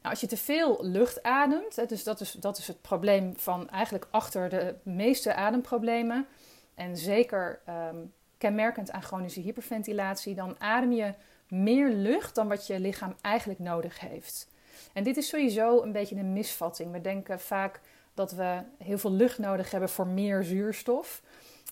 Nou, 0.00 0.12
als 0.14 0.20
je 0.20 0.26
te 0.26 0.36
veel 0.36 0.78
lucht 0.84 1.22
ademt, 1.22 1.88
dus 1.88 2.04
dat 2.04 2.20
is, 2.20 2.32
dat 2.32 2.58
is 2.58 2.66
het 2.66 2.80
probleem 2.80 3.36
van 3.36 3.70
eigenlijk 3.70 4.06
achter 4.10 4.48
de 4.48 4.74
meeste 4.82 5.34
ademproblemen. 5.34 6.26
En 6.74 6.96
zeker 6.96 7.60
um, 7.68 8.12
kenmerkend 8.38 8.90
aan 8.90 9.02
chronische 9.02 9.40
hyperventilatie, 9.40 10.34
dan 10.34 10.56
adem 10.58 10.92
je 10.92 11.14
meer 11.48 11.88
lucht 11.88 12.34
dan 12.34 12.48
wat 12.48 12.66
je 12.66 12.80
lichaam 12.80 13.14
eigenlijk 13.20 13.60
nodig 13.60 14.00
heeft. 14.00 14.48
En 14.92 15.04
dit 15.04 15.16
is 15.16 15.28
sowieso 15.28 15.82
een 15.82 15.92
beetje 15.92 16.16
een 16.16 16.32
misvatting. 16.32 16.92
We 16.92 17.00
denken 17.00 17.40
vaak 17.40 17.80
dat 18.14 18.32
we 18.32 18.62
heel 18.78 18.98
veel 18.98 19.12
lucht 19.12 19.38
nodig 19.38 19.70
hebben 19.70 19.88
voor 19.88 20.06
meer 20.06 20.44
zuurstof. 20.44 21.22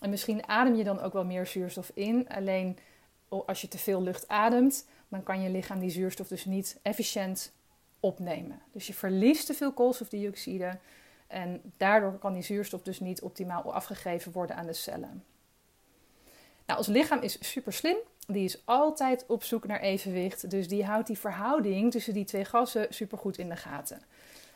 En 0.01 0.11
misschien 0.11 0.49
adem 0.49 0.75
je 0.75 0.85
dan 0.85 1.01
ook 1.01 1.13
wel 1.13 1.25
meer 1.25 1.47
zuurstof 1.47 1.91
in. 1.95 2.29
Alleen 2.29 2.79
als 3.29 3.61
je 3.61 3.69
te 3.69 3.79
veel 3.79 4.03
lucht 4.03 4.29
ademt, 4.29 4.87
dan 5.09 5.23
kan 5.23 5.43
je 5.43 5.51
lichaam 5.51 5.79
die 5.79 5.91
zuurstof 5.91 6.29
dus 6.29 6.45
niet 6.45 6.79
efficiënt 6.83 7.53
opnemen. 8.01 8.63
Dus 8.73 8.87
je 8.87 8.95
verliest 8.95 9.47
te 9.47 9.55
veel 9.55 9.73
koolstofdioxide 9.73 10.79
en 11.27 11.61
daardoor 11.77 12.19
kan 12.19 12.33
die 12.33 12.43
zuurstof 12.43 12.83
dus 12.83 13.01
niet 13.01 13.23
optimaal 13.23 13.75
afgegeven 13.75 14.33
worden 14.33 14.57
aan 14.57 14.67
de 14.67 14.73
cellen. 14.73 15.25
Nou, 16.67 16.79
ons 16.79 16.89
lichaam 16.89 17.21
is 17.21 17.51
super 17.51 17.73
slim. 17.73 17.97
Die 18.27 18.45
is 18.45 18.63
altijd 18.65 19.25
op 19.27 19.43
zoek 19.43 19.67
naar 19.67 19.81
evenwicht. 19.81 20.51
Dus 20.51 20.69
die 20.69 20.85
houdt 20.85 21.07
die 21.07 21.19
verhouding 21.19 21.91
tussen 21.91 22.15
die 22.15 22.25
twee 22.25 22.45
gassen 22.45 22.87
super 22.95 23.19
goed 23.19 23.39
in 23.39 23.49
de 23.49 23.57
gaten. 23.57 24.03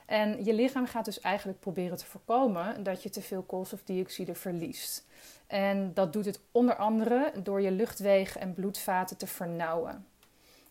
En 0.06 0.44
je 0.44 0.54
lichaam 0.54 0.86
gaat 0.86 1.04
dus 1.04 1.20
eigenlijk 1.20 1.60
proberen 1.60 1.96
te 1.96 2.06
voorkomen 2.06 2.82
dat 2.82 3.02
je 3.02 3.10
te 3.10 3.22
veel 3.22 3.42
koolstofdioxide 3.42 4.34
verliest. 4.34 5.06
En 5.46 5.94
dat 5.94 6.12
doet 6.12 6.24
het 6.24 6.40
onder 6.50 6.76
andere 6.76 7.32
door 7.42 7.60
je 7.60 7.70
luchtwegen 7.70 8.40
en 8.40 8.54
bloedvaten 8.54 9.16
te 9.16 9.26
vernauwen. 9.26 10.06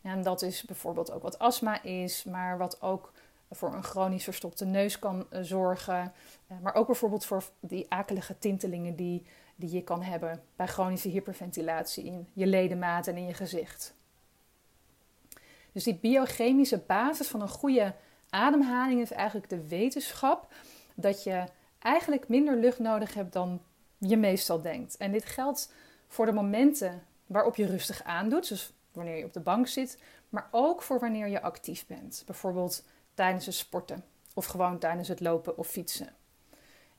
En 0.01 0.23
dat 0.23 0.41
is 0.41 0.63
bijvoorbeeld 0.63 1.11
ook 1.11 1.21
wat 1.21 1.39
astma 1.39 1.83
is, 1.83 2.23
maar 2.23 2.57
wat 2.57 2.81
ook 2.81 3.11
voor 3.51 3.73
een 3.73 3.83
chronisch 3.83 4.23
verstopte 4.23 4.65
neus 4.65 4.99
kan 4.99 5.25
eh, 5.29 5.41
zorgen. 5.41 6.13
Eh, 6.47 6.57
maar 6.61 6.75
ook 6.75 6.85
bijvoorbeeld 6.85 7.25
voor 7.25 7.43
die 7.59 7.85
akelige 7.89 8.37
tintelingen 8.39 8.95
die, 8.95 9.25
die 9.55 9.71
je 9.71 9.83
kan 9.83 10.01
hebben 10.01 10.43
bij 10.55 10.67
chronische 10.67 11.09
hyperventilatie 11.09 12.03
in 12.05 12.27
je 12.33 12.47
ledematen 12.47 13.13
en 13.13 13.19
in 13.19 13.27
je 13.27 13.33
gezicht. 13.33 13.93
Dus 15.71 15.83
die 15.83 15.95
biochemische 15.95 16.77
basis 16.77 17.27
van 17.27 17.41
een 17.41 17.49
goede 17.49 17.95
ademhaling 18.29 19.01
is 19.01 19.11
eigenlijk 19.11 19.49
de 19.49 19.67
wetenschap 19.67 20.53
dat 20.95 21.23
je 21.23 21.43
eigenlijk 21.79 22.27
minder 22.27 22.57
lucht 22.57 22.79
nodig 22.79 23.13
hebt 23.13 23.33
dan 23.33 23.61
je 23.97 24.17
meestal 24.17 24.61
denkt. 24.61 24.97
En 24.97 25.11
dit 25.11 25.25
geldt 25.25 25.73
voor 26.07 26.25
de 26.25 26.31
momenten 26.31 27.03
waarop 27.25 27.55
je 27.55 27.65
rustig 27.65 28.03
aandoet, 28.03 28.47
dus 28.47 28.73
wanneer 28.93 29.17
je 29.17 29.25
op 29.25 29.33
de 29.33 29.39
bank 29.39 29.67
zit, 29.67 30.01
maar 30.29 30.47
ook 30.51 30.81
voor 30.81 30.99
wanneer 30.99 31.27
je 31.27 31.41
actief 31.41 31.87
bent. 31.87 32.23
Bijvoorbeeld 32.25 32.83
tijdens 33.13 33.45
het 33.45 33.55
sporten 33.55 34.03
of 34.33 34.45
gewoon 34.45 34.79
tijdens 34.79 35.07
het 35.07 35.19
lopen 35.19 35.57
of 35.57 35.67
fietsen. 35.67 36.13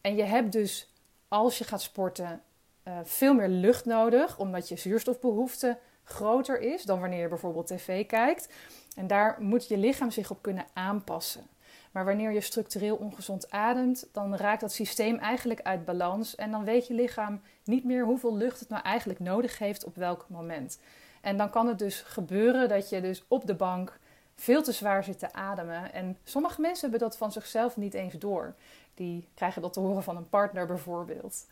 En 0.01 0.17
je 0.17 0.23
hebt 0.23 0.53
dus 0.53 0.93
als 1.29 1.59
je 1.59 1.65
gaat 1.65 1.83
sporten 1.83 2.43
uh, 2.89 2.99
veel 3.05 3.35
meer 3.35 3.49
lucht 3.49 3.85
nodig, 3.85 4.39
omdat 4.39 4.69
je 4.69 4.77
zuurstofbehoefte 4.77 5.79
groter 6.05 6.61
is 6.61 6.83
dan 6.83 7.01
wanneer 7.01 7.21
je 7.21 7.29
bijvoorbeeld 7.29 7.67
tv 7.67 8.07
kijkt. 8.07 8.49
En 8.97 9.07
daar 9.07 9.37
moet 9.41 9.69
je 9.69 9.77
lichaam 9.77 10.11
zich 10.11 10.31
op 10.31 10.43
kunnen 10.43 10.67
aanpassen. 10.73 11.47
Maar 11.93 12.05
wanneer 12.05 12.33
je 12.33 12.41
structureel 12.41 12.97
ongezond 12.97 13.51
ademt, 13.51 14.09
dan 14.13 14.37
raakt 14.37 14.61
dat 14.61 14.73
systeem 14.73 15.19
eigenlijk 15.19 15.63
uit 15.63 15.85
balans. 15.85 16.35
En 16.35 16.51
dan 16.51 16.65
weet 16.65 16.87
je 16.87 16.95
lichaam 16.95 17.41
niet 17.65 17.85
meer 17.85 18.05
hoeveel 18.05 18.37
lucht 18.37 18.61
het 18.61 18.69
nou 18.69 18.83
eigenlijk 18.83 19.21
nodig 19.21 19.59
heeft 19.59 19.85
op 19.85 19.97
welk 19.97 20.27
moment. 20.29 20.79
En 21.23 21.37
dan 21.37 21.51
kan 21.51 21.69
het 21.69 21.79
dus 21.79 22.01
gebeuren 22.01 22.69
dat 22.69 22.89
je 22.89 23.01
dus 23.01 23.25
op 23.29 23.47
de 23.47 23.55
bank 23.55 23.99
veel 24.35 24.63
te 24.63 24.73
zwaar 24.73 25.05
zit 25.05 25.19
te 25.19 25.33
ademen. 25.33 25.93
En 25.93 26.19
sommige 26.25 26.61
mensen 26.61 26.91
hebben 26.91 27.09
dat 27.09 27.17
van 27.17 27.33
zichzelf 27.33 27.77
niet 27.77 27.95
eens 27.95 28.15
door. 28.15 28.55
Die 28.95 29.29
krijgen 29.35 29.63
dat 29.63 29.73
te 29.73 29.81
horen 29.81 30.03
van 30.03 30.17
een 30.17 30.29
partner 30.29 30.67
bijvoorbeeld. 30.67 31.47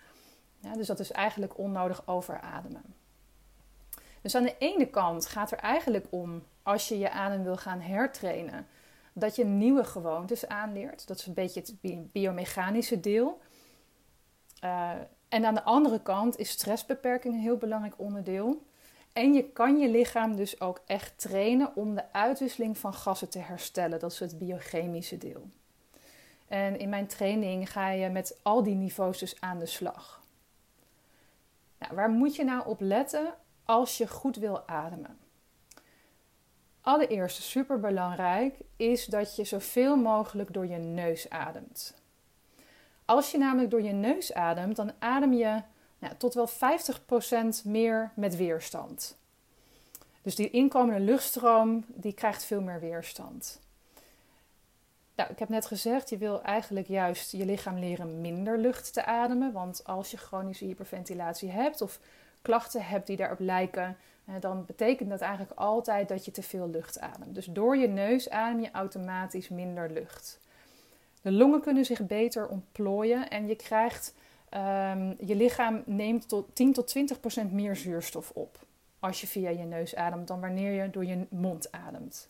Ja, 0.58 0.72
dus 0.74 0.86
dat 0.86 1.00
is 1.00 1.10
eigenlijk 1.10 1.58
onnodig 1.58 2.02
overademen. 2.06 2.82
Dus 4.20 4.34
aan 4.34 4.42
de 4.42 4.56
ene 4.58 4.86
kant 4.86 5.26
gaat 5.26 5.50
er 5.50 5.58
eigenlijk 5.58 6.06
om, 6.10 6.42
als 6.62 6.88
je 6.88 6.98
je 6.98 7.10
adem 7.10 7.42
wil 7.42 7.56
gaan 7.56 7.80
hertrainen, 7.80 8.66
dat 9.12 9.36
je 9.36 9.44
nieuwe 9.44 9.84
gewoontes 9.84 10.48
aanleert. 10.48 11.06
Dat 11.06 11.18
is 11.18 11.26
een 11.26 11.34
beetje 11.34 11.60
het 11.60 11.74
biomechanische 12.12 13.00
deel. 13.00 13.40
Uh, 14.64 14.90
en 15.28 15.44
aan 15.44 15.54
de 15.54 15.62
andere 15.62 16.02
kant 16.02 16.38
is 16.38 16.50
stressbeperking 16.50 17.34
een 17.34 17.40
heel 17.40 17.56
belangrijk 17.56 17.94
onderdeel. 17.96 18.62
En 19.12 19.32
je 19.32 19.42
kan 19.42 19.78
je 19.78 19.88
lichaam 19.88 20.36
dus 20.36 20.60
ook 20.60 20.80
echt 20.86 21.12
trainen 21.18 21.76
om 21.76 21.94
de 21.94 22.12
uitwisseling 22.12 22.78
van 22.78 22.94
gassen 22.94 23.28
te 23.28 23.38
herstellen. 23.38 23.98
Dat 23.98 24.12
is 24.12 24.18
het 24.18 24.38
biochemische 24.38 25.18
deel. 25.18 25.48
En 26.48 26.78
in 26.78 26.88
mijn 26.88 27.06
training 27.06 27.72
ga 27.72 27.90
je 27.90 28.08
met 28.08 28.38
al 28.42 28.62
die 28.62 28.74
niveaus 28.74 29.18
dus 29.18 29.40
aan 29.40 29.58
de 29.58 29.66
slag. 29.66 30.22
Nou, 31.78 31.94
waar 31.94 32.10
moet 32.10 32.36
je 32.36 32.44
nou 32.44 32.66
op 32.66 32.80
letten 32.80 33.34
als 33.64 33.98
je 33.98 34.08
goed 34.08 34.36
wil 34.36 34.68
ademen? 34.68 35.18
Allereerst, 36.80 37.42
super 37.42 37.80
belangrijk, 37.80 38.54
is 38.76 39.04
dat 39.04 39.36
je 39.36 39.44
zoveel 39.44 39.96
mogelijk 39.96 40.52
door 40.52 40.66
je 40.66 40.76
neus 40.76 41.30
ademt. 41.30 41.94
Als 43.04 43.30
je 43.30 43.38
namelijk 43.38 43.70
door 43.70 43.82
je 43.82 43.92
neus 43.92 44.34
ademt, 44.34 44.76
dan 44.76 44.92
adem 44.98 45.32
je 45.32 45.62
nou, 46.00 46.14
tot 46.16 46.35
wel 46.35 46.49
50% 46.49 47.64
meer 47.64 48.11
met 48.14 48.37
weerstand. 48.37 49.16
Dus 50.23 50.35
die 50.35 50.50
inkomende 50.50 51.00
luchtstroom 51.00 51.85
die 51.87 52.12
krijgt 52.12 52.45
veel 52.45 52.61
meer 52.61 52.80
weerstand. 52.80 53.61
Nou, 55.14 55.30
ik 55.30 55.38
heb 55.38 55.49
net 55.49 55.66
gezegd, 55.66 56.11
je 56.11 56.16
wil 56.16 56.42
eigenlijk 56.42 56.88
juist 56.88 57.33
je 57.33 57.45
lichaam 57.45 57.78
leren 57.78 58.21
minder 58.21 58.59
lucht 58.59 58.92
te 58.92 59.04
ademen. 59.04 59.52
Want 59.52 59.85
als 59.85 60.11
je 60.11 60.16
chronische 60.16 60.64
hyperventilatie 60.64 61.50
hebt 61.50 61.80
of 61.80 61.99
klachten 62.42 62.85
hebt 62.85 63.07
die 63.07 63.16
daarop 63.16 63.40
lijken, 63.40 63.97
dan 64.40 64.64
betekent 64.66 65.11
dat 65.11 65.21
eigenlijk 65.21 65.59
altijd 65.59 66.09
dat 66.09 66.25
je 66.25 66.30
te 66.30 66.42
veel 66.42 66.69
lucht 66.69 67.00
ademt. 67.00 67.35
Dus 67.35 67.47
door 67.47 67.76
je 67.76 67.88
neus 67.88 68.30
adem 68.30 68.61
je 68.61 68.71
automatisch 68.71 69.49
minder 69.49 69.90
lucht. 69.90 70.40
De 71.23 71.33
longen 71.33 71.61
kunnen 71.61 71.85
zich 71.85 72.07
beter 72.07 72.49
ontplooien 72.49 73.30
en 73.30 73.47
je 73.47 73.57
krijgt 73.57 74.14
Um, 74.54 75.16
je 75.19 75.35
lichaam 75.35 75.83
neemt 75.87 76.28
tot 76.28 76.54
10 76.54 76.73
tot 76.73 76.87
20 76.87 77.21
procent 77.21 77.52
meer 77.52 77.76
zuurstof 77.76 78.30
op 78.30 78.66
als 78.99 79.21
je 79.21 79.26
via 79.26 79.50
je 79.50 79.64
neus 79.64 79.95
ademt 79.95 80.28
dan 80.28 80.40
wanneer 80.40 80.83
je 80.83 80.90
door 80.90 81.04
je 81.04 81.26
mond 81.30 81.73
ademt. 81.73 82.28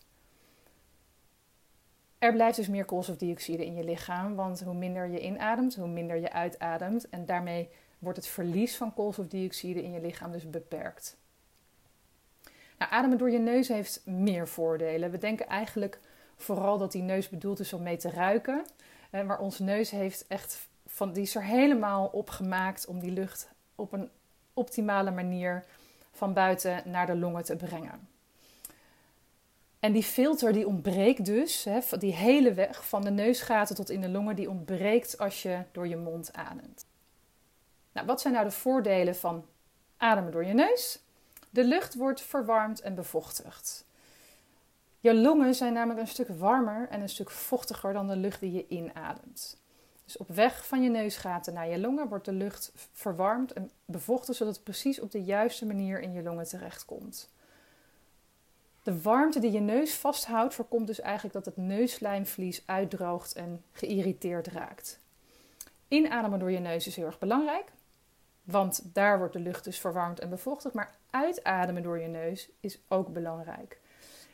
Er 2.19 2.33
blijft 2.33 2.57
dus 2.57 2.69
meer 2.69 2.85
koolstofdioxide 2.85 3.67
in 3.67 3.75
je 3.75 3.85
lichaam, 3.85 4.35
want 4.35 4.63
hoe 4.63 4.75
minder 4.75 5.09
je 5.09 5.21
inademt, 5.21 5.77
hoe 5.77 5.89
minder 5.89 6.17
je 6.17 6.33
uitademt 6.33 7.09
en 7.09 7.27
daarmee 7.27 7.69
wordt 7.99 8.19
het 8.19 8.27
verlies 8.27 8.77
van 8.77 8.95
koolstofdioxide 8.95 9.83
in 9.83 9.93
je 9.93 10.01
lichaam 10.01 10.33
dus 10.33 10.51
beperkt. 10.51 11.17
Nou, 12.79 12.93
ademen 12.93 13.19
door 13.19 13.31
je 13.31 13.39
neus 13.39 13.69
heeft 13.69 14.07
meer 14.07 14.49
voordelen. 14.49 15.11
We 15.11 15.19
denken 15.19 15.47
eigenlijk 15.47 16.01
vooral 16.37 16.79
dat 16.79 16.93
die 16.93 17.03
neus 17.03 17.29
bedoeld 17.29 17.61
is 17.61 17.73
om 17.73 17.83
mee 17.83 17.97
te 17.97 18.11
ruiken, 18.11 18.65
maar 19.11 19.39
onze 19.39 19.63
neus 19.63 19.91
heeft 19.91 20.27
echt 20.27 20.69
van, 20.93 21.13
die 21.13 21.23
is 21.23 21.35
er 21.35 21.45
helemaal 21.45 22.07
op 22.07 22.31
gemaakt 22.31 22.87
om 22.87 23.01
die 23.01 23.11
lucht 23.11 23.49
op 23.75 23.93
een 23.93 24.11
optimale 24.55 25.11
manier 25.11 25.65
van 26.13 26.33
buiten 26.33 26.83
naar 26.85 27.07
de 27.07 27.17
longen 27.17 27.45
te 27.45 27.57
brengen. 27.57 28.09
En 29.81 29.93
die 29.93 30.03
filter 30.03 30.53
die 30.53 30.67
ontbreekt 30.67 31.25
dus, 31.25 31.65
hè, 31.65 31.81
die 31.99 32.15
hele 32.15 32.55
weg 32.55 32.89
van 32.89 33.03
de 33.03 33.11
neusgaten 33.11 33.77
tot 33.77 33.91
in 33.91 34.01
de 34.01 34.09
longen, 34.09 34.37
die 34.37 34.51
ontbreekt 34.51 35.19
als 35.19 35.43
je 35.43 35.63
door 35.73 35.89
je 35.89 35.97
mond 35.97 36.33
ademt. 36.33 36.87
Nou, 37.93 38.07
wat 38.07 38.21
zijn 38.21 38.35
nou 38.35 38.45
de 38.45 38.53
voordelen 38.53 39.17
van 39.17 39.45
ademen 39.97 40.33
door 40.33 40.45
je 40.45 40.55
neus? 40.55 40.99
De 41.51 41.65
lucht 41.65 41.95
wordt 41.95 42.21
verwarmd 42.21 42.81
en 42.81 42.95
bevochtigd. 42.95 43.85
Je 45.01 45.15
longen 45.15 45.55
zijn 45.55 45.73
namelijk 45.73 46.01
een 46.01 46.09
stuk 46.09 46.29
warmer 46.29 46.89
en 46.89 47.01
een 47.01 47.09
stuk 47.09 47.31
vochtiger 47.31 47.93
dan 47.93 48.07
de 48.07 48.17
lucht 48.17 48.41
die 48.41 48.53
je 48.53 48.69
inademt. 48.69 49.61
Dus 50.11 50.19
op 50.19 50.29
weg 50.29 50.67
van 50.67 50.83
je 50.83 50.91
neusgaten 50.91 51.55
naar 51.55 51.69
je 51.69 51.79
longen 51.79 52.09
wordt 52.09 52.25
de 52.25 52.33
lucht 52.33 52.73
verwarmd 52.93 53.53
en 53.53 53.71
bevochtigd 53.85 54.39
zodat 54.39 54.55
het 54.55 54.65
precies 54.65 55.01
op 55.01 55.11
de 55.11 55.23
juiste 55.23 55.67
manier 55.67 56.01
in 56.01 56.13
je 56.13 56.23
longen 56.23 56.49
terechtkomt. 56.49 57.31
De 58.83 59.03
warmte 59.03 59.41
die 59.41 59.51
je 59.51 59.61
neus 59.61 59.95
vasthoudt 59.95 60.55
voorkomt 60.55 60.87
dus 60.87 61.01
eigenlijk 61.01 61.35
dat 61.35 61.45
het 61.45 61.57
neuslijmvlies 61.57 62.63
uitdroogt 62.67 63.33
en 63.33 63.65
geïrriteerd 63.73 64.47
raakt. 64.47 65.01
Inademen 65.89 66.39
door 66.39 66.51
je 66.51 66.59
neus 66.59 66.87
is 66.87 66.97
heel 66.97 67.07
erg 67.07 67.19
belangrijk, 67.19 67.73
want 68.43 68.95
daar 68.95 69.19
wordt 69.19 69.33
de 69.33 69.41
lucht 69.41 69.65
dus 69.65 69.79
verwarmd 69.79 70.21
en 70.21 70.29
bevochtigd. 70.29 70.75
Maar 70.75 70.95
uitademen 71.11 71.83
door 71.83 71.99
je 71.99 72.09
neus 72.09 72.51
is 72.61 72.79
ook 72.89 73.13
belangrijk. 73.13 73.80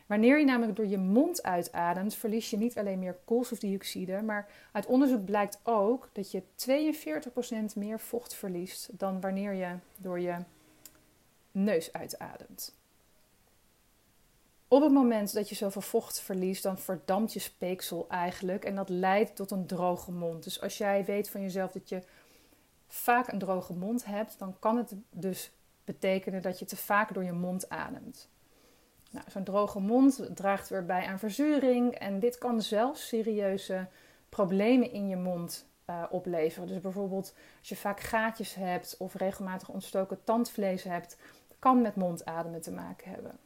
Wanneer 0.07 0.39
je 0.39 0.45
namelijk 0.45 0.77
door 0.77 0.87
je 0.87 0.99
mond 0.99 1.43
uitademt, 1.43 2.15
verlies 2.15 2.51
je 2.51 2.57
niet 2.57 2.79
alleen 2.79 2.99
meer 2.99 3.19
koolstofdioxide, 3.25 4.23
maar 4.23 4.49
uit 4.73 4.87
onderzoek 4.87 5.25
blijkt 5.25 5.61
ook 5.63 6.09
dat 6.13 6.31
je 6.31 6.43
42% 7.73 7.77
meer 7.77 8.01
vocht 8.01 8.35
verliest 8.35 8.89
dan 8.99 9.21
wanneer 9.21 9.53
je 9.53 9.77
door 9.97 10.21
je 10.21 10.37
neus 11.53 11.93
uitademt. 11.93 12.75
Op 14.69 14.83
het 14.83 14.93
moment 14.93 15.35
dat 15.35 15.49
je 15.49 15.55
zoveel 15.55 15.81
vocht 15.81 16.21
verliest, 16.21 16.63
dan 16.63 16.79
verdampt 16.79 17.33
je 17.33 17.39
speeksel 17.39 18.07
eigenlijk 18.09 18.65
en 18.65 18.75
dat 18.75 18.89
leidt 18.89 19.37
tot 19.37 19.51
een 19.51 19.67
droge 19.67 20.13
mond. 20.13 20.45
Dus 20.45 20.61
als 20.61 20.79
jij 20.79 21.05
weet 21.05 21.31
van 21.31 21.41
jezelf 21.41 21.73
dat 21.73 21.89
je 21.89 22.03
vaak 22.89 23.33
een 23.33 23.39
droge 23.39 23.73
mond 23.73 24.05
hebt, 24.05 24.39
dan 24.39 24.57
kan 24.59 24.77
het 24.77 24.95
dus 25.11 25.51
betekenen 25.85 26.43
dat 26.43 26.59
je 26.59 26.65
te 26.65 26.77
vaak 26.77 27.15
door 27.15 27.25
je 27.25 27.33
mond 27.33 27.69
ademt. 27.69 28.29
Nou, 29.17 29.29
Zo'n 29.31 29.45
droge 29.45 29.81
mond 29.81 30.29
draagt 30.35 30.69
weer 30.69 30.85
bij 30.85 31.07
aan 31.07 31.19
verzuring 31.19 31.95
en 31.95 32.19
dit 32.19 32.39
kan 32.39 32.63
zelfs 32.63 33.09
serieuze 33.09 33.87
problemen 34.29 34.93
in 34.93 35.09
je 35.09 35.17
mond 35.17 35.67
uh, 35.91 36.03
opleveren. 36.11 36.69
Dus 36.69 36.81
bijvoorbeeld 36.81 37.35
als 37.59 37.69
je 37.69 37.77
vaak 37.77 38.01
gaatjes 38.01 38.55
hebt 38.55 38.97
of 38.99 39.15
regelmatig 39.15 39.69
ontstoken 39.69 40.25
tandvlees 40.25 40.83
hebt, 40.83 41.17
kan 41.59 41.83
met 41.83 41.97
mondademen 41.97 42.61
te 42.61 42.71
maken 42.71 43.11
hebben. 43.11 43.39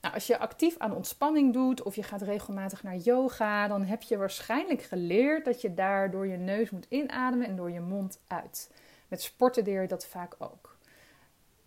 Nou, 0.00 0.14
als 0.14 0.26
je 0.26 0.38
actief 0.38 0.78
aan 0.78 0.94
ontspanning 0.94 1.52
doet 1.52 1.82
of 1.82 1.96
je 1.96 2.02
gaat 2.02 2.22
regelmatig 2.22 2.82
naar 2.82 2.96
yoga, 2.96 3.68
dan 3.68 3.84
heb 3.84 4.02
je 4.02 4.16
waarschijnlijk 4.16 4.82
geleerd 4.82 5.44
dat 5.44 5.60
je 5.60 5.74
daar 5.74 6.10
door 6.10 6.26
je 6.26 6.36
neus 6.36 6.70
moet 6.70 6.86
inademen 6.88 7.46
en 7.46 7.56
door 7.56 7.70
je 7.70 7.80
mond 7.80 8.20
uit. 8.26 8.74
Met 9.08 9.22
sporten 9.22 9.64
leer 9.64 9.82
je 9.82 9.88
dat 9.88 10.06
vaak 10.06 10.34
ook. 10.38 10.73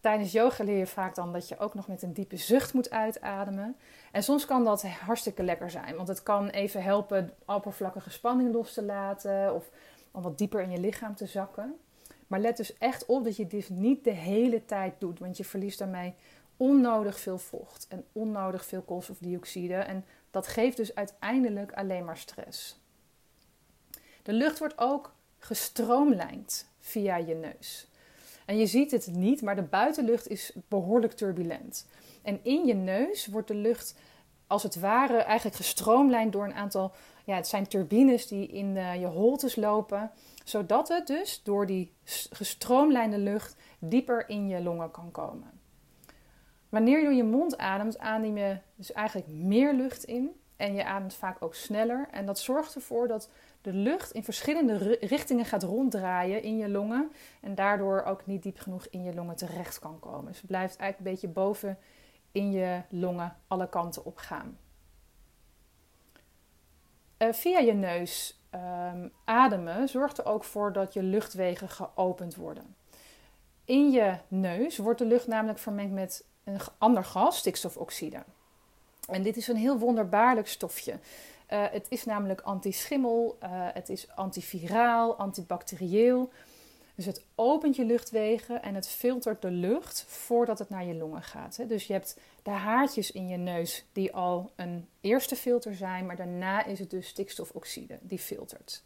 Tijdens 0.07 0.31
yoga 0.31 0.63
leer 0.63 0.77
je 0.77 0.87
vaak 0.87 1.15
dan 1.15 1.33
dat 1.33 1.47
je 1.47 1.57
ook 1.57 1.73
nog 1.73 1.87
met 1.87 2.01
een 2.01 2.13
diepe 2.13 2.37
zucht 2.37 2.73
moet 2.73 2.89
uitademen. 2.89 3.75
En 4.11 4.23
soms 4.23 4.45
kan 4.45 4.63
dat 4.63 4.83
hartstikke 4.83 5.43
lekker 5.43 5.71
zijn, 5.71 5.95
want 5.95 6.07
het 6.07 6.23
kan 6.23 6.49
even 6.49 6.83
helpen 6.83 7.33
oppervlakkige 7.45 8.09
spanning 8.09 8.53
los 8.53 8.73
te 8.73 8.83
laten 8.83 9.53
of 9.53 9.69
om 10.11 10.21
wat 10.21 10.37
dieper 10.37 10.61
in 10.61 10.71
je 10.71 10.79
lichaam 10.79 11.15
te 11.15 11.25
zakken. 11.25 11.75
Maar 12.27 12.39
let 12.39 12.57
dus 12.57 12.77
echt 12.77 13.05
op 13.05 13.23
dat 13.23 13.35
je 13.35 13.47
dit 13.47 13.69
niet 13.69 14.03
de 14.03 14.11
hele 14.11 14.65
tijd 14.65 14.93
doet, 14.99 15.19
want 15.19 15.37
je 15.37 15.45
verliest 15.45 15.79
daarmee 15.79 16.15
onnodig 16.57 17.19
veel 17.19 17.37
vocht 17.37 17.87
en 17.89 18.05
onnodig 18.11 18.65
veel 18.65 18.81
koolstofdioxide. 18.81 19.75
En 19.75 20.05
dat 20.31 20.47
geeft 20.47 20.77
dus 20.77 20.95
uiteindelijk 20.95 21.71
alleen 21.71 22.05
maar 22.05 22.17
stress. 22.17 22.79
De 24.23 24.33
lucht 24.33 24.59
wordt 24.59 24.77
ook 24.77 25.13
gestroomlijnd 25.37 26.69
via 26.79 27.17
je 27.17 27.35
neus. 27.35 27.87
En 28.47 28.57
je 28.57 28.65
ziet 28.65 28.91
het 28.91 29.07
niet, 29.11 29.41
maar 29.41 29.55
de 29.55 29.63
buitenlucht 29.63 30.27
is 30.27 30.51
behoorlijk 30.67 31.13
turbulent. 31.13 31.87
En 32.21 32.39
in 32.43 32.65
je 32.65 32.73
neus 32.73 33.27
wordt 33.27 33.47
de 33.47 33.55
lucht 33.55 33.95
als 34.47 34.63
het 34.63 34.79
ware 34.79 35.17
eigenlijk 35.17 35.55
gestroomlijnd 35.57 36.33
door 36.33 36.43
een 36.43 36.53
aantal, 36.53 36.91
ja, 37.25 37.35
het 37.35 37.47
zijn 37.47 37.67
turbines 37.67 38.27
die 38.27 38.47
in 38.47 38.73
je 38.99 39.05
holtes 39.05 39.55
lopen, 39.55 40.11
zodat 40.43 40.87
het 40.87 41.07
dus 41.07 41.41
door 41.43 41.65
die 41.65 41.91
gestroomlijnde 42.29 43.17
lucht 43.17 43.55
dieper 43.79 44.29
in 44.29 44.47
je 44.47 44.61
longen 44.61 44.91
kan 44.91 45.11
komen. 45.11 45.51
Wanneer 46.69 46.97
je 46.97 47.03
door 47.03 47.13
je 47.13 47.23
mond 47.23 47.57
ademt, 47.57 47.99
adem 47.99 48.37
je 48.37 48.57
dus 48.75 48.91
eigenlijk 48.91 49.27
meer 49.27 49.73
lucht 49.73 50.03
in 50.03 50.31
en 50.57 50.73
je 50.73 50.85
ademt 50.85 51.13
vaak 51.13 51.41
ook 51.43 51.55
sneller. 51.55 52.07
En 52.11 52.25
dat 52.25 52.39
zorgt 52.39 52.75
ervoor 52.75 53.07
dat 53.07 53.29
de 53.61 53.73
lucht 53.73 54.11
in 54.11 54.23
verschillende 54.23 54.97
richtingen 55.01 55.45
gaat 55.45 55.63
ronddraaien 55.63 56.43
in 56.43 56.57
je 56.57 56.69
longen 56.69 57.11
en 57.41 57.55
daardoor 57.55 58.03
ook 58.03 58.25
niet 58.25 58.43
diep 58.43 58.59
genoeg 58.59 58.87
in 58.89 59.03
je 59.03 59.13
longen 59.13 59.35
terecht 59.35 59.79
kan 59.79 59.99
komen. 59.99 60.25
Dus 60.25 60.37
het 60.37 60.47
blijft 60.47 60.77
eigenlijk 60.77 60.97
een 60.97 61.15
beetje 61.15 61.41
boven 61.41 61.77
in 62.31 62.51
je 62.51 62.81
longen 62.89 63.35
alle 63.47 63.69
kanten 63.69 64.05
op 64.05 64.17
gaan. 64.17 64.57
Uh, 67.17 67.33
via 67.33 67.59
je 67.59 67.73
neus 67.73 68.41
um, 68.51 69.11
ademen 69.25 69.89
zorgt 69.89 70.17
er 70.17 70.25
ook 70.25 70.43
voor 70.43 70.73
dat 70.73 70.93
je 70.93 71.03
luchtwegen 71.03 71.69
geopend 71.69 72.35
worden. 72.35 72.75
In 73.65 73.91
je 73.91 74.17
neus 74.27 74.77
wordt 74.77 74.99
de 74.99 75.05
lucht 75.05 75.27
namelijk 75.27 75.59
vermengd 75.59 75.93
met 75.93 76.25
een 76.43 76.59
ander 76.77 77.03
gas, 77.03 77.37
stikstofoxide. 77.37 78.23
En 79.07 79.23
dit 79.23 79.37
is 79.37 79.47
een 79.47 79.55
heel 79.55 79.77
wonderbaarlijk 79.77 80.47
stofje. 80.47 80.91
Uh, 80.91 81.65
het 81.71 81.85
is 81.89 82.05
namelijk 82.05 82.41
antischimmel, 82.41 83.37
uh, 83.43 83.49
het 83.51 83.89
is 83.89 84.07
antiviraal, 84.15 85.15
antibacterieel. 85.15 86.31
Dus 86.95 87.05
het 87.05 87.21
opent 87.35 87.75
je 87.75 87.85
luchtwegen 87.85 88.61
en 88.61 88.75
het 88.75 88.87
filtert 88.87 89.41
de 89.41 89.51
lucht 89.51 90.05
voordat 90.07 90.59
het 90.59 90.69
naar 90.69 90.85
je 90.85 90.95
longen 90.95 91.23
gaat. 91.23 91.59
Dus 91.67 91.87
je 91.87 91.93
hebt 91.93 92.17
de 92.43 92.49
haartjes 92.49 93.11
in 93.11 93.27
je 93.27 93.37
neus 93.37 93.85
die 93.91 94.13
al 94.13 94.51
een 94.55 94.87
eerste 95.01 95.35
filter 95.35 95.75
zijn, 95.75 96.05
maar 96.05 96.15
daarna 96.15 96.65
is 96.65 96.79
het 96.79 96.89
dus 96.89 97.07
stikstofoxide 97.07 97.97
die 98.01 98.19
filtert. 98.19 98.83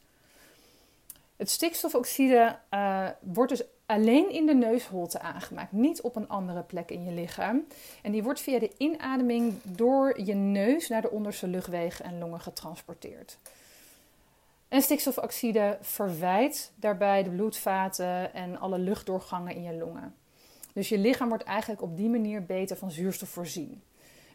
Het 1.41 1.49
stikstofoxide 1.49 2.57
uh, 2.73 3.07
wordt 3.19 3.51
dus 3.51 3.63
alleen 3.85 4.29
in 4.29 4.45
de 4.45 4.53
neusholte 4.53 5.19
aangemaakt, 5.19 5.71
niet 5.71 6.01
op 6.01 6.15
een 6.15 6.27
andere 6.27 6.61
plek 6.63 6.91
in 6.91 7.03
je 7.03 7.11
lichaam. 7.11 7.67
En 8.01 8.11
die 8.11 8.23
wordt 8.23 8.39
via 8.39 8.59
de 8.59 8.71
inademing 8.77 9.59
door 9.63 10.19
je 10.19 10.33
neus 10.33 10.87
naar 10.87 11.01
de 11.01 11.11
onderste 11.11 11.47
luchtwegen 11.47 12.05
en 12.05 12.19
longen 12.19 12.39
getransporteerd. 12.39 13.37
En 14.67 14.81
stikstofoxide 14.81 15.77
verwijt 15.81 16.71
daarbij 16.75 17.23
de 17.23 17.29
bloedvaten 17.29 18.33
en 18.33 18.59
alle 18.59 18.79
luchtdoorgangen 18.79 19.55
in 19.55 19.63
je 19.63 19.73
longen. 19.73 20.15
Dus 20.73 20.89
je 20.89 20.97
lichaam 20.97 21.29
wordt 21.29 21.43
eigenlijk 21.43 21.81
op 21.81 21.97
die 21.97 22.09
manier 22.09 22.45
beter 22.45 22.77
van 22.77 22.91
zuurstof 22.91 23.29
voorzien. 23.29 23.81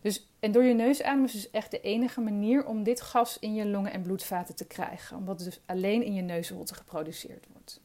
Dus, 0.07 0.29
en 0.40 0.53
door 0.53 0.64
je 0.64 0.75
neus 0.75 1.03
ademen 1.03 1.25
is 1.25 1.33
dus 1.33 1.51
echt 1.51 1.71
de 1.71 1.81
enige 1.81 2.21
manier 2.21 2.66
om 2.66 2.83
dit 2.83 3.01
gas 3.01 3.38
in 3.38 3.55
je 3.55 3.66
longen 3.66 3.92
en 3.92 4.03
bloedvaten 4.03 4.57
te 4.57 4.66
krijgen. 4.66 5.16
Omdat 5.16 5.40
het 5.40 5.49
dus 5.49 5.61
alleen 5.66 6.03
in 6.03 6.14
je 6.14 6.23
neusholte 6.23 6.75
geproduceerd 6.75 7.47
wordt. 7.53 7.81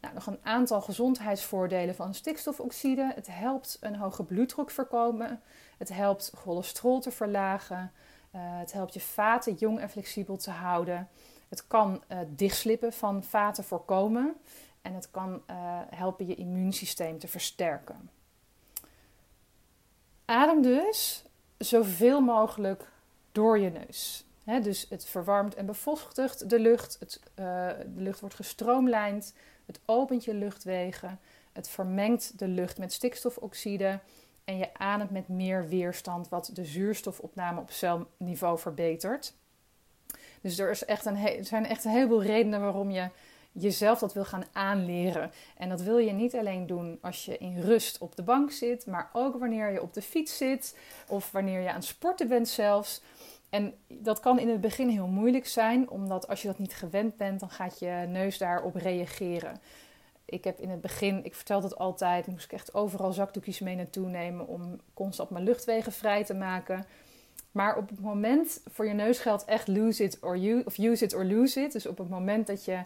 Nou, 0.00 0.14
nog 0.14 0.26
een 0.26 0.38
aantal 0.42 0.80
gezondheidsvoordelen 0.80 1.94
van 1.94 2.14
stikstofoxide. 2.14 3.12
Het 3.14 3.26
helpt 3.30 3.76
een 3.80 3.96
hoge 3.96 4.24
bloeddruk 4.24 4.70
voorkomen. 4.70 5.40
Het 5.78 5.88
helpt 5.88 6.32
cholesterol 6.34 7.00
te 7.00 7.10
verlagen. 7.10 7.92
Uh, 8.34 8.40
het 8.42 8.72
helpt 8.72 8.94
je 8.94 9.00
vaten 9.00 9.54
jong 9.54 9.80
en 9.80 9.90
flexibel 9.90 10.36
te 10.36 10.50
houden. 10.50 11.08
Het 11.48 11.66
kan 11.66 12.02
uh, 12.08 12.18
dichtslippen 12.28 12.92
van 12.92 13.24
vaten 13.24 13.64
voorkomen. 13.64 14.34
En 14.82 14.94
het 14.94 15.10
kan 15.10 15.42
uh, 15.50 15.80
helpen 15.90 16.26
je 16.26 16.34
immuunsysteem 16.34 17.18
te 17.18 17.28
versterken. 17.28 18.10
Adem 20.28 20.62
dus 20.62 21.24
zoveel 21.58 22.20
mogelijk 22.20 22.90
door 23.32 23.58
je 23.58 23.70
neus. 23.70 24.24
Dus 24.62 24.86
het 24.88 25.06
verwarmt 25.06 25.54
en 25.54 25.66
bevochtigt 25.66 26.50
de 26.50 26.58
lucht. 26.58 26.96
Het, 27.00 27.20
de 27.94 28.02
lucht 28.02 28.20
wordt 28.20 28.34
gestroomlijnd. 28.34 29.34
Het 29.66 29.80
opent 29.84 30.24
je 30.24 30.34
luchtwegen. 30.34 31.20
Het 31.52 31.68
vermengt 31.68 32.38
de 32.38 32.48
lucht 32.48 32.78
met 32.78 32.92
stikstofoxide. 32.92 34.00
En 34.44 34.56
je 34.56 34.74
ademt 34.74 35.10
met 35.10 35.28
meer 35.28 35.68
weerstand, 35.68 36.28
wat 36.28 36.50
de 36.52 36.64
zuurstofopname 36.64 37.60
op 37.60 37.70
celniveau 37.70 38.58
verbetert. 38.58 39.34
Dus 40.40 40.58
er, 40.58 40.70
is 40.70 40.84
echt 40.84 41.06
een 41.06 41.16
er 41.16 41.44
zijn 41.44 41.66
echt 41.66 41.84
een 41.84 41.90
heleboel 41.90 42.22
redenen 42.22 42.60
waarom 42.60 42.90
je 42.90 43.10
jezelf 43.62 43.98
dat 43.98 44.12
wil 44.12 44.24
gaan 44.24 44.44
aanleren. 44.52 45.30
En 45.56 45.68
dat 45.68 45.80
wil 45.80 45.98
je 45.98 46.12
niet 46.12 46.34
alleen 46.34 46.66
doen 46.66 46.98
als 47.02 47.24
je 47.24 47.38
in 47.38 47.60
rust 47.60 47.98
op 47.98 48.16
de 48.16 48.22
bank 48.22 48.50
zit, 48.50 48.86
maar 48.86 49.10
ook 49.12 49.38
wanneer 49.38 49.72
je 49.72 49.82
op 49.82 49.94
de 49.94 50.02
fiets 50.02 50.36
zit 50.36 50.76
of 51.08 51.32
wanneer 51.32 51.60
je 51.60 51.68
aan 51.68 51.74
het 51.74 51.84
sporten 51.84 52.28
bent 52.28 52.48
zelfs. 52.48 53.02
En 53.50 53.74
dat 53.88 54.20
kan 54.20 54.38
in 54.38 54.48
het 54.48 54.60
begin 54.60 54.88
heel 54.88 55.06
moeilijk 55.06 55.46
zijn, 55.46 55.90
omdat 55.90 56.28
als 56.28 56.42
je 56.42 56.48
dat 56.48 56.58
niet 56.58 56.74
gewend 56.74 57.16
bent, 57.16 57.40
dan 57.40 57.50
gaat 57.50 57.78
je 57.78 58.04
neus 58.08 58.38
daarop 58.38 58.74
reageren. 58.74 59.60
Ik 60.24 60.44
heb 60.44 60.60
in 60.60 60.70
het 60.70 60.80
begin, 60.80 61.24
ik 61.24 61.34
vertel 61.34 61.62
het 61.62 61.78
altijd, 61.78 62.26
moest 62.26 62.44
ik 62.44 62.52
echt 62.52 62.74
overal 62.74 63.12
zakdoekjes 63.12 63.58
mee 63.58 63.76
naartoe 63.76 64.08
nemen 64.08 64.46
om 64.46 64.80
constant 64.94 65.30
mijn 65.30 65.44
luchtwegen 65.44 65.92
vrij 65.92 66.24
te 66.24 66.34
maken. 66.34 66.86
Maar 67.52 67.76
op 67.76 67.88
het 67.88 68.00
moment 68.00 68.60
voor 68.70 68.86
je 68.86 68.94
neus 68.94 69.18
geldt 69.18 69.44
echt 69.44 69.68
lose 69.68 70.04
it 70.04 70.18
or 70.20 70.36
use, 70.36 70.64
of 70.64 70.78
use 70.78 71.04
it 71.04 71.14
or 71.14 71.24
lose 71.24 71.60
it. 71.60 71.72
Dus 71.72 71.86
op 71.86 71.98
het 71.98 72.08
moment 72.08 72.46
dat 72.46 72.64
je 72.64 72.82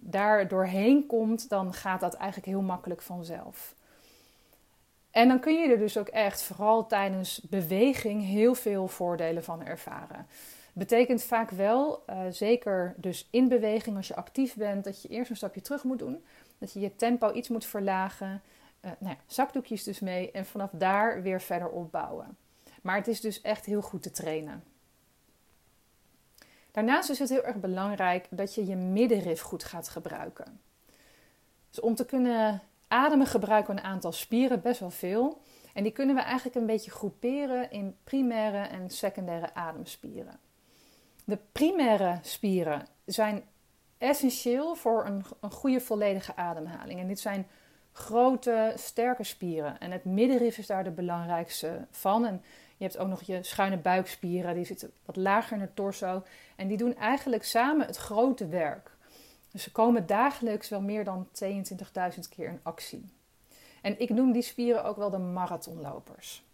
daar 0.00 0.48
doorheen 0.48 1.06
komt, 1.06 1.48
dan 1.48 1.74
gaat 1.74 2.00
dat 2.00 2.14
eigenlijk 2.14 2.46
heel 2.46 2.62
makkelijk 2.62 3.02
vanzelf. 3.02 3.74
En 5.10 5.28
dan 5.28 5.40
kun 5.40 5.54
je 5.54 5.70
er 5.70 5.78
dus 5.78 5.96
ook 5.98 6.08
echt, 6.08 6.42
vooral 6.42 6.86
tijdens 6.86 7.40
beweging, 7.40 8.24
heel 8.24 8.54
veel 8.54 8.88
voordelen 8.88 9.44
van 9.44 9.64
ervaren. 9.64 10.26
Betekent 10.72 11.22
vaak 11.22 11.50
wel, 11.50 12.02
uh, 12.10 12.20
zeker 12.30 12.94
dus 12.96 13.28
in 13.30 13.48
beweging 13.48 13.96
als 13.96 14.08
je 14.08 14.16
actief 14.16 14.54
bent, 14.54 14.84
dat 14.84 15.02
je 15.02 15.08
eerst 15.08 15.30
een 15.30 15.36
stapje 15.36 15.60
terug 15.60 15.84
moet 15.84 15.98
doen. 15.98 16.24
Dat 16.58 16.72
je 16.72 16.80
je 16.80 16.96
tempo 16.96 17.32
iets 17.32 17.48
moet 17.48 17.64
verlagen. 17.64 18.42
Uh, 18.84 18.90
nou 18.98 19.14
ja, 19.14 19.22
zakdoekjes 19.26 19.84
dus 19.84 20.00
mee 20.00 20.30
en 20.30 20.46
vanaf 20.46 20.70
daar 20.72 21.22
weer 21.22 21.40
verder 21.40 21.68
opbouwen. 21.68 22.36
Maar 22.82 22.96
het 22.96 23.08
is 23.08 23.20
dus 23.20 23.40
echt 23.40 23.64
heel 23.64 23.82
goed 23.82 24.02
te 24.02 24.10
trainen. 24.10 24.62
Daarnaast 26.78 27.10
is 27.10 27.18
het 27.18 27.28
heel 27.28 27.44
erg 27.44 27.56
belangrijk 27.56 28.26
dat 28.30 28.54
je 28.54 28.66
je 28.66 28.76
middenrif 28.76 29.40
goed 29.40 29.64
gaat 29.64 29.88
gebruiken. 29.88 30.60
Dus 31.70 31.80
om 31.80 31.94
te 31.94 32.04
kunnen 32.04 32.62
ademen 32.88 33.26
gebruiken 33.26 33.74
we 33.74 33.80
een 33.80 33.86
aantal 33.86 34.12
spieren, 34.12 34.60
best 34.60 34.80
wel 34.80 34.90
veel. 34.90 35.40
En 35.74 35.82
die 35.82 35.92
kunnen 35.92 36.14
we 36.14 36.20
eigenlijk 36.20 36.56
een 36.56 36.66
beetje 36.66 36.90
groeperen 36.90 37.70
in 37.70 37.96
primaire 38.04 38.66
en 38.66 38.90
secundaire 38.90 39.54
ademspieren. 39.54 40.38
De 41.24 41.38
primaire 41.52 42.18
spieren 42.22 42.86
zijn 43.04 43.42
essentieel 43.98 44.74
voor 44.74 45.06
een, 45.06 45.24
een 45.40 45.50
goede 45.50 45.80
volledige 45.80 46.36
ademhaling. 46.36 47.00
En 47.00 47.08
dit 47.08 47.20
zijn 47.20 47.46
grote, 47.92 48.72
sterke 48.76 49.24
spieren. 49.24 49.80
En 49.80 49.90
het 49.90 50.04
middenrif 50.04 50.58
is 50.58 50.66
daar 50.66 50.84
de 50.84 50.90
belangrijkste 50.90 51.86
van. 51.90 52.26
En 52.26 52.42
je 52.78 52.84
hebt 52.84 52.98
ook 52.98 53.08
nog 53.08 53.22
je 53.22 53.42
schuine 53.42 53.76
buikspieren, 53.76 54.54
die 54.54 54.64
zitten 54.64 54.92
wat 55.04 55.16
lager 55.16 55.56
in 55.56 55.60
het 55.60 55.76
torso. 55.76 56.22
En 56.56 56.68
die 56.68 56.76
doen 56.76 56.96
eigenlijk 56.96 57.44
samen 57.44 57.86
het 57.86 57.96
grote 57.96 58.46
werk. 58.46 58.96
Dus 59.50 59.62
ze 59.62 59.72
komen 59.72 60.06
dagelijks 60.06 60.68
wel 60.68 60.80
meer 60.80 61.04
dan 61.04 61.28
22.000 61.44 62.28
keer 62.28 62.48
in 62.48 62.60
actie. 62.62 63.12
En 63.82 64.00
ik 64.00 64.10
noem 64.10 64.32
die 64.32 64.42
spieren 64.42 64.84
ook 64.84 64.96
wel 64.96 65.10
de 65.10 65.18
marathonlopers. 65.18 66.46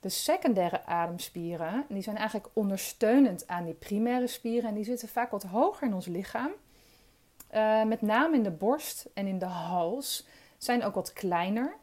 De 0.00 0.08
secundaire 0.08 0.86
ademspieren 0.86 1.84
die 1.88 2.02
zijn 2.02 2.16
eigenlijk 2.16 2.48
ondersteunend 2.52 3.48
aan 3.48 3.64
die 3.64 3.74
primaire 3.74 4.26
spieren 4.26 4.68
en 4.68 4.74
die 4.74 4.84
zitten 4.84 5.08
vaak 5.08 5.30
wat 5.30 5.42
hoger 5.42 5.86
in 5.86 5.94
ons 5.94 6.06
lichaam. 6.06 6.50
Uh, 7.54 7.84
met 7.84 8.02
name 8.02 8.36
in 8.36 8.42
de 8.42 8.50
borst 8.50 9.08
en 9.14 9.26
in 9.26 9.38
de 9.38 9.44
hals 9.44 10.26
zijn 10.58 10.84
ook 10.84 10.94
wat 10.94 11.12
kleiner. 11.12 11.76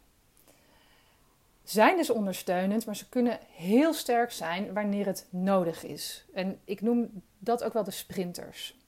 Zijn 1.64 1.98
dus 1.98 2.10
ondersteunend, 2.10 2.86
maar 2.86 2.96
ze 2.96 3.10
kunnen 3.10 3.40
heel 3.56 3.94
sterk 3.94 4.32
zijn 4.32 4.74
wanneer 4.74 5.06
het 5.06 5.28
nodig 5.30 5.84
is. 5.84 6.26
En 6.34 6.60
ik 6.66 6.82
noem 6.82 7.24
dat 7.40 7.64
ook 7.64 7.74
wel 7.74 7.84
de 7.84 7.92
sprinters. 7.92 8.80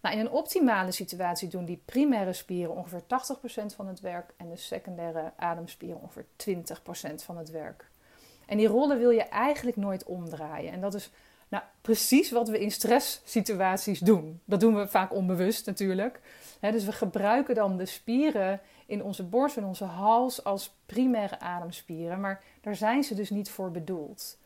Nou, 0.00 0.14
in 0.14 0.20
een 0.20 0.30
optimale 0.30 0.92
situatie 0.92 1.48
doen 1.48 1.64
die 1.64 1.82
primaire 1.84 2.32
spieren 2.32 2.76
ongeveer 2.76 3.02
80% 3.02 3.74
van 3.74 3.86
het 3.86 4.00
werk 4.00 4.34
en 4.36 4.48
de 4.48 4.56
secundaire 4.56 5.32
ademspieren 5.36 6.00
ongeveer 6.00 6.24
20% 7.10 7.14
van 7.14 7.36
het 7.36 7.50
werk. 7.50 7.90
En 8.46 8.56
die 8.56 8.66
rollen 8.66 8.98
wil 8.98 9.10
je 9.10 9.22
eigenlijk 9.22 9.76
nooit 9.76 10.04
omdraaien. 10.04 10.72
En 10.72 10.80
dat 10.80 10.94
is 10.94 11.10
nou, 11.48 11.62
precies 11.80 12.30
wat 12.30 12.48
we 12.48 12.60
in 12.60 12.70
stresssituaties 12.70 14.00
doen. 14.00 14.40
Dat 14.44 14.60
doen 14.60 14.76
we 14.76 14.88
vaak 14.88 15.12
onbewust 15.12 15.66
natuurlijk. 15.66 16.20
dus 16.60 16.84
we 16.84 16.92
gebruiken 16.92 17.54
dan 17.54 17.76
de 17.76 17.86
spieren 17.86 18.60
in 18.88 19.02
onze 19.02 19.24
borst 19.24 19.56
en 19.56 19.64
onze 19.64 19.84
hals 19.84 20.44
als 20.44 20.74
primaire 20.86 21.40
ademspieren, 21.40 22.20
maar 22.20 22.44
daar 22.60 22.76
zijn 22.76 23.02
ze 23.02 23.14
dus 23.14 23.30
niet 23.30 23.50
voor 23.50 23.70
bedoeld. 23.70 24.38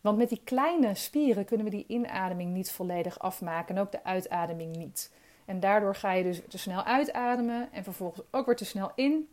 Want 0.00 0.18
met 0.18 0.28
die 0.28 0.40
kleine 0.44 0.94
spieren 0.94 1.44
kunnen 1.44 1.66
we 1.66 1.72
die 1.72 1.84
inademing 1.88 2.52
niet 2.52 2.70
volledig 2.70 3.18
afmaken 3.18 3.76
en 3.76 3.80
ook 3.80 3.92
de 3.92 4.04
uitademing 4.04 4.76
niet. 4.76 5.12
En 5.44 5.60
daardoor 5.60 5.94
ga 5.94 6.12
je 6.12 6.22
dus 6.22 6.40
te 6.48 6.58
snel 6.58 6.82
uitademen 6.82 7.72
en 7.72 7.84
vervolgens 7.84 8.26
ook 8.30 8.46
weer 8.46 8.56
te 8.56 8.64
snel 8.64 8.92
in. 8.94 9.28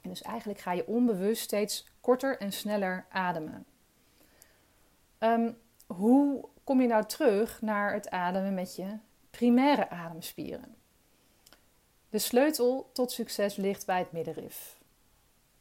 En 0.00 0.10
dus 0.10 0.22
eigenlijk 0.22 0.58
ga 0.58 0.72
je 0.72 0.86
onbewust 0.86 1.42
steeds 1.42 1.86
korter 2.00 2.38
en 2.38 2.52
sneller 2.52 3.06
ademen. 3.08 3.66
Ehm, 5.18 5.52
hoe 5.86 6.48
kom 6.64 6.80
je 6.80 6.88
nou 6.88 7.04
terug 7.04 7.62
naar 7.62 7.92
het 7.92 8.10
ademen 8.10 8.54
met 8.54 8.76
je 8.76 8.98
primaire 9.30 9.90
ademspieren? 9.90 10.75
De 12.16 12.22
sleutel 12.22 12.90
tot 12.92 13.12
succes 13.12 13.56
ligt 13.56 13.86
bij 13.86 13.98
het 13.98 14.12
middenrif. 14.12 14.76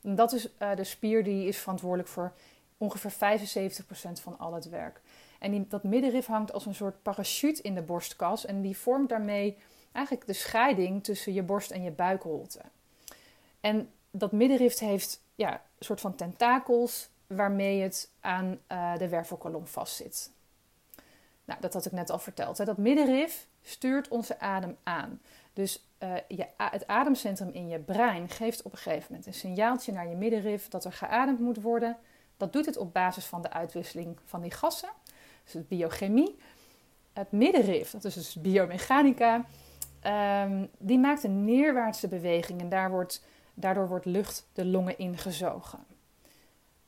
dat 0.01 0.33
is 0.33 0.49
uh, 0.59 0.75
de 0.75 0.83
spier 0.83 1.23
die 1.23 1.47
is 1.47 1.57
verantwoordelijk 1.57 2.09
voor 2.09 2.33
ongeveer 2.77 3.39
75% 3.81 3.85
van 4.21 4.39
al 4.39 4.53
het 4.53 4.69
werk. 4.69 5.01
En 5.39 5.67
dat 5.69 5.83
middenrif 5.83 6.25
hangt 6.25 6.53
als 6.53 6.65
een 6.65 6.75
soort 6.75 7.01
parachute 7.01 7.61
in 7.61 7.75
de 7.75 7.81
borstkas 7.81 8.45
en 8.45 8.61
die 8.61 8.77
vormt 8.77 9.09
daarmee 9.09 9.57
eigenlijk 9.91 10.27
de 10.27 10.33
scheiding 10.33 11.03
tussen 11.03 11.33
je 11.33 11.43
borst 11.43 11.71
en 11.71 11.83
je 11.83 11.91
buikholte. 11.91 12.61
En 13.59 13.89
dat 14.11 14.31
middenrif 14.31 14.79
heeft 14.79 15.21
ja, 15.35 15.53
een 15.53 15.85
soort 15.85 16.01
van 16.01 16.15
tentakels 16.15 17.09
waarmee 17.27 17.81
het 17.81 18.09
aan 18.19 18.59
uh, 18.71 18.97
de 18.97 19.09
wervelkolom 19.09 19.67
vastzit. 19.67 20.31
Nou, 21.45 21.61
dat 21.61 21.73
had 21.73 21.85
ik 21.85 21.91
net 21.91 22.09
al 22.09 22.19
verteld. 22.19 22.57
Hè. 22.57 22.65
Dat 22.65 22.77
middenrif 22.77 23.47
stuurt 23.61 24.07
onze 24.07 24.39
adem 24.39 24.77
aan. 24.83 25.21
Dus 25.55 25.87
uh, 26.03 26.13
je, 26.27 26.45
het 26.57 26.87
ademcentrum 26.87 27.49
in 27.51 27.67
je 27.67 27.79
brein 27.79 28.29
geeft 28.29 28.61
op 28.61 28.71
een 28.71 28.77
gegeven 28.77 29.05
moment 29.09 29.27
een 29.27 29.33
signaaltje 29.33 29.91
naar 29.91 30.07
je 30.07 30.15
middenrif 30.15 30.67
dat 30.67 30.85
er 30.85 30.93
geademd 30.93 31.39
moet 31.39 31.61
worden. 31.61 31.97
Dat 32.37 32.53
doet 32.53 32.65
het 32.65 32.77
op 32.77 32.93
basis 32.93 33.25
van 33.25 33.41
de 33.41 33.51
uitwisseling 33.51 34.17
van 34.25 34.41
die 34.41 34.51
gassen, 34.51 34.89
dus 35.43 35.53
het 35.53 35.67
biochemie. 35.67 36.37
Het 37.13 37.31
middenrif, 37.31 37.91
dat 37.91 38.03
is 38.03 38.13
dus 38.13 38.35
biomechanica, 38.35 39.45
um, 40.43 40.69
die 40.77 40.99
maakt 40.99 41.23
een 41.23 41.45
neerwaartse 41.45 42.07
beweging 42.07 42.61
en 42.61 42.69
daar 42.69 42.89
wordt, 42.89 43.25
daardoor 43.53 43.87
wordt 43.87 44.05
lucht 44.05 44.47
de 44.53 44.65
longen 44.65 44.97
ingezogen. 44.97 45.94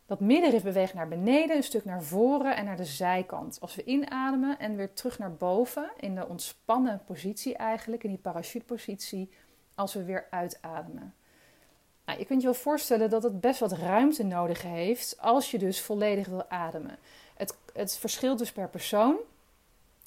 Dat 0.08 0.20
middenrif 0.20 0.64
beweegt 0.64 0.94
naar 0.94 1.08
beneden, 1.08 1.56
een 1.56 1.64
stuk 1.64 1.86
naar 1.86 2.04
voren 2.04 2.56
en 2.56 2.66
naar 2.66 2.78
de 2.78 2.86
zijkant. 2.86 3.58
Als 3.62 3.76
we 3.76 3.84
inademen 3.84 4.60
en 4.60 4.76
weer 4.76 4.94
terug 4.94 5.20
naar 5.20 5.34
boven, 5.34 5.92
in 6.00 6.16
de 6.16 6.28
ontspannen 6.28 7.02
positie 7.06 7.56
eigenlijk, 7.56 8.04
in 8.04 8.10
die 8.10 8.20
parachutepositie, 8.20 9.30
als 9.76 9.94
we 9.94 10.04
weer 10.04 10.28
uitademen. 10.30 11.14
Nou, 12.06 12.20
je 12.20 12.26
kunt 12.26 12.42
je 12.42 12.48
wel 12.48 12.56
voorstellen 12.56 13.10
dat 13.10 13.24
het 13.24 13.42
best 13.42 13.60
wat 13.60 13.72
ruimte 13.72 14.24
nodig 14.24 14.62
heeft 14.62 15.18
als 15.20 15.52
je 15.52 15.58
dus 15.58 15.82
volledig 15.82 16.28
wil 16.28 16.50
ademen. 16.50 16.98
Het, 17.36 17.58
het 17.74 17.98
verschilt 17.98 18.38
dus 18.38 18.52
per 18.52 18.70
persoon. 18.70 19.16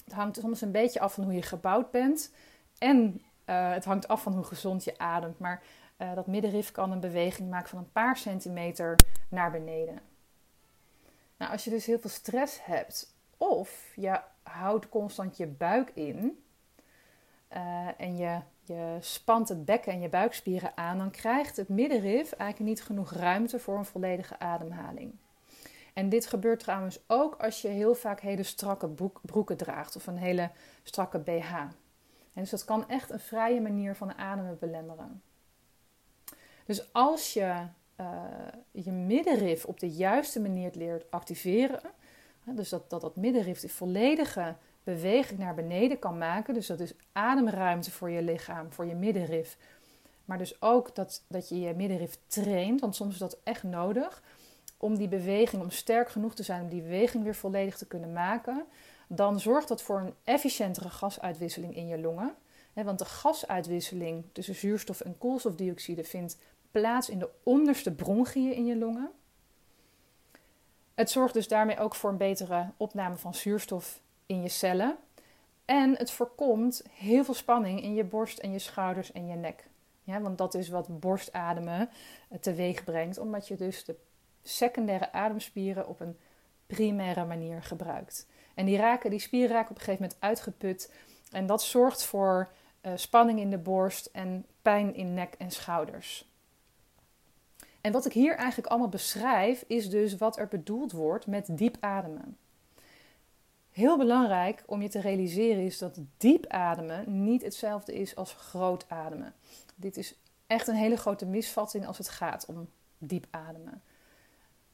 Het 0.03 0.13
hangt 0.13 0.37
soms 0.37 0.61
een 0.61 0.71
beetje 0.71 0.99
af 0.99 1.13
van 1.13 1.23
hoe 1.23 1.33
je 1.33 1.41
gebouwd 1.41 1.91
bent. 1.91 2.31
En 2.77 3.21
uh, 3.45 3.71
het 3.71 3.85
hangt 3.85 4.07
af 4.07 4.21
van 4.21 4.33
hoe 4.33 4.43
gezond 4.43 4.83
je 4.83 4.97
ademt. 4.97 5.39
Maar 5.39 5.61
uh, 6.01 6.13
dat 6.15 6.27
middenrif 6.27 6.71
kan 6.71 6.91
een 6.91 6.99
beweging 6.99 7.49
maken 7.49 7.69
van 7.69 7.77
een 7.77 7.91
paar 7.91 8.17
centimeter 8.17 8.95
naar 9.29 9.51
beneden. 9.51 9.99
Nou, 11.37 11.51
als 11.51 11.63
je 11.63 11.69
dus 11.69 11.85
heel 11.85 11.99
veel 11.99 12.09
stress 12.09 12.65
hebt 12.65 13.15
of 13.37 13.93
je 13.95 14.19
houdt 14.43 14.89
constant 14.89 15.37
je 15.37 15.47
buik 15.47 15.91
in 15.93 16.43
uh, 17.53 17.87
en 17.97 18.17
je, 18.17 18.39
je 18.63 18.97
spant 18.99 19.49
het 19.49 19.65
bekken 19.65 19.93
en 19.93 20.01
je 20.01 20.09
buikspieren 20.09 20.77
aan, 20.77 20.97
dan 20.97 21.11
krijgt 21.11 21.57
het 21.57 21.69
middenrif 21.69 22.31
eigenlijk 22.31 22.71
niet 22.71 22.83
genoeg 22.83 23.11
ruimte 23.11 23.59
voor 23.59 23.77
een 23.77 23.85
volledige 23.85 24.39
ademhaling. 24.39 25.13
En 25.93 26.09
dit 26.09 26.25
gebeurt 26.25 26.59
trouwens 26.59 26.99
ook 27.07 27.35
als 27.35 27.61
je 27.61 27.67
heel 27.67 27.95
vaak 27.95 28.19
hele 28.19 28.43
strakke 28.43 28.89
broeken 29.21 29.57
draagt 29.57 29.95
of 29.95 30.07
een 30.07 30.17
hele 30.17 30.49
strakke 30.83 31.19
BH. 31.19 31.53
En 32.33 32.41
dus 32.41 32.49
dat 32.49 32.65
kan 32.65 32.89
echt 32.89 33.09
een 33.09 33.19
vrije 33.19 33.61
manier 33.61 33.95
van 33.95 34.13
ademen 34.13 34.57
belemmeren. 34.59 35.21
Dus 36.71 36.93
als 36.93 37.33
je 37.33 37.53
uh, 38.01 38.05
je 38.71 38.91
middenrif 38.91 39.65
op 39.65 39.79
de 39.79 39.89
juiste 39.89 40.39
manier 40.39 40.71
leert 40.73 41.11
activeren, 41.11 41.81
dus 42.43 42.69
dat, 42.69 42.89
dat 42.89 43.01
dat 43.01 43.15
middenrif 43.15 43.59
de 43.59 43.69
volledige 43.69 44.55
beweging 44.83 45.39
naar 45.39 45.55
beneden 45.55 45.99
kan 45.99 46.17
maken, 46.17 46.53
dus 46.53 46.67
dat 46.67 46.79
is 46.79 46.93
ademruimte 47.11 47.91
voor 47.91 48.09
je 48.09 48.21
lichaam, 48.21 48.71
voor 48.71 48.85
je 48.85 48.95
middenrif, 48.95 49.57
maar 50.25 50.37
dus 50.37 50.61
ook 50.61 50.95
dat, 50.95 51.23
dat 51.27 51.49
je 51.49 51.59
je 51.59 51.73
middenrif 51.73 52.17
traint, 52.27 52.81
want 52.81 52.95
soms 52.95 53.13
is 53.13 53.19
dat 53.19 53.37
echt 53.43 53.63
nodig 53.63 54.23
om 54.77 54.97
die 54.97 55.07
beweging, 55.07 55.61
om 55.61 55.71
sterk 55.71 56.09
genoeg 56.09 56.35
te 56.35 56.43
zijn 56.43 56.61
om 56.61 56.69
die 56.69 56.81
beweging 56.81 57.23
weer 57.23 57.35
volledig 57.35 57.77
te 57.77 57.87
kunnen 57.87 58.13
maken, 58.13 58.65
dan 59.07 59.39
zorgt 59.39 59.67
dat 59.67 59.81
voor 59.81 59.99
een 59.99 60.13
efficiëntere 60.23 60.89
gasuitwisseling 60.89 61.75
in 61.75 61.87
je 61.87 61.99
longen. 61.99 62.35
Want 62.73 62.99
de 62.99 63.05
gasuitwisseling 63.05 64.23
tussen 64.31 64.55
zuurstof 64.55 65.01
en 65.01 65.17
koolstofdioxide 65.17 66.03
vindt 66.03 66.37
plaats 66.71 67.09
in 67.09 67.19
de 67.19 67.29
onderste 67.43 67.91
bronchiën 67.91 68.53
in 68.53 68.65
je 68.65 68.77
longen. 68.77 69.11
Het 70.93 71.11
zorgt 71.11 71.33
dus 71.33 71.47
daarmee 71.47 71.79
ook 71.79 71.95
voor 71.95 72.09
een 72.09 72.17
betere 72.17 72.69
opname 72.77 73.15
van 73.15 73.33
zuurstof 73.33 74.01
in 74.25 74.41
je 74.41 74.49
cellen. 74.49 74.97
En 75.65 75.97
het 75.97 76.11
voorkomt 76.11 76.83
heel 76.91 77.23
veel 77.23 77.33
spanning 77.33 77.81
in 77.81 77.93
je 77.93 78.03
borst 78.03 78.37
en 78.37 78.51
je 78.51 78.59
schouders 78.59 79.11
en 79.11 79.27
je 79.27 79.35
nek. 79.35 79.67
Ja, 80.03 80.21
want 80.21 80.37
dat 80.37 80.53
is 80.53 80.69
wat 80.69 80.99
borstademen 80.99 81.89
teweeg 82.39 82.83
brengt, 82.83 83.17
omdat 83.17 83.47
je 83.47 83.55
dus 83.55 83.85
de 83.85 83.95
secundaire 84.43 85.11
ademspieren 85.11 85.87
op 85.87 85.99
een 85.99 86.17
primaire 86.67 87.25
manier 87.25 87.63
gebruikt. 87.63 88.27
En 88.53 88.65
die, 88.65 88.77
raken, 88.77 89.09
die 89.09 89.19
spieren 89.19 89.55
raken 89.55 89.69
op 89.69 89.75
een 89.75 89.83
gegeven 89.83 90.03
moment 90.03 90.21
uitgeput. 90.21 90.93
En 91.31 91.45
dat 91.45 91.63
zorgt 91.63 92.03
voor 92.03 92.51
uh, 92.81 92.91
spanning 92.95 93.39
in 93.39 93.49
de 93.49 93.57
borst 93.57 94.05
en 94.05 94.45
pijn 94.61 94.95
in 94.95 95.13
nek 95.13 95.33
en 95.37 95.51
schouders. 95.51 96.30
En 97.81 97.91
wat 97.91 98.05
ik 98.05 98.13
hier 98.13 98.35
eigenlijk 98.35 98.67
allemaal 98.67 98.89
beschrijf, 98.89 99.63
is 99.67 99.89
dus 99.89 100.17
wat 100.17 100.37
er 100.37 100.47
bedoeld 100.47 100.91
wordt 100.91 101.27
met 101.27 101.57
diep 101.57 101.77
ademen. 101.79 102.37
Heel 103.71 103.97
belangrijk 103.97 104.63
om 104.65 104.81
je 104.81 104.89
te 104.89 105.01
realiseren 105.01 105.65
is 105.65 105.77
dat 105.77 105.99
diep 106.17 106.47
ademen 106.47 107.23
niet 107.23 107.41
hetzelfde 107.41 107.93
is 107.93 108.15
als 108.15 108.33
groot 108.33 108.85
ademen. 108.89 109.33
Dit 109.75 109.97
is 109.97 110.19
echt 110.47 110.67
een 110.67 110.75
hele 110.75 110.97
grote 110.97 111.25
misvatting 111.25 111.87
als 111.87 111.97
het 111.97 112.09
gaat 112.09 112.45
om 112.45 112.69
diep 112.97 113.27
ademen. 113.29 113.81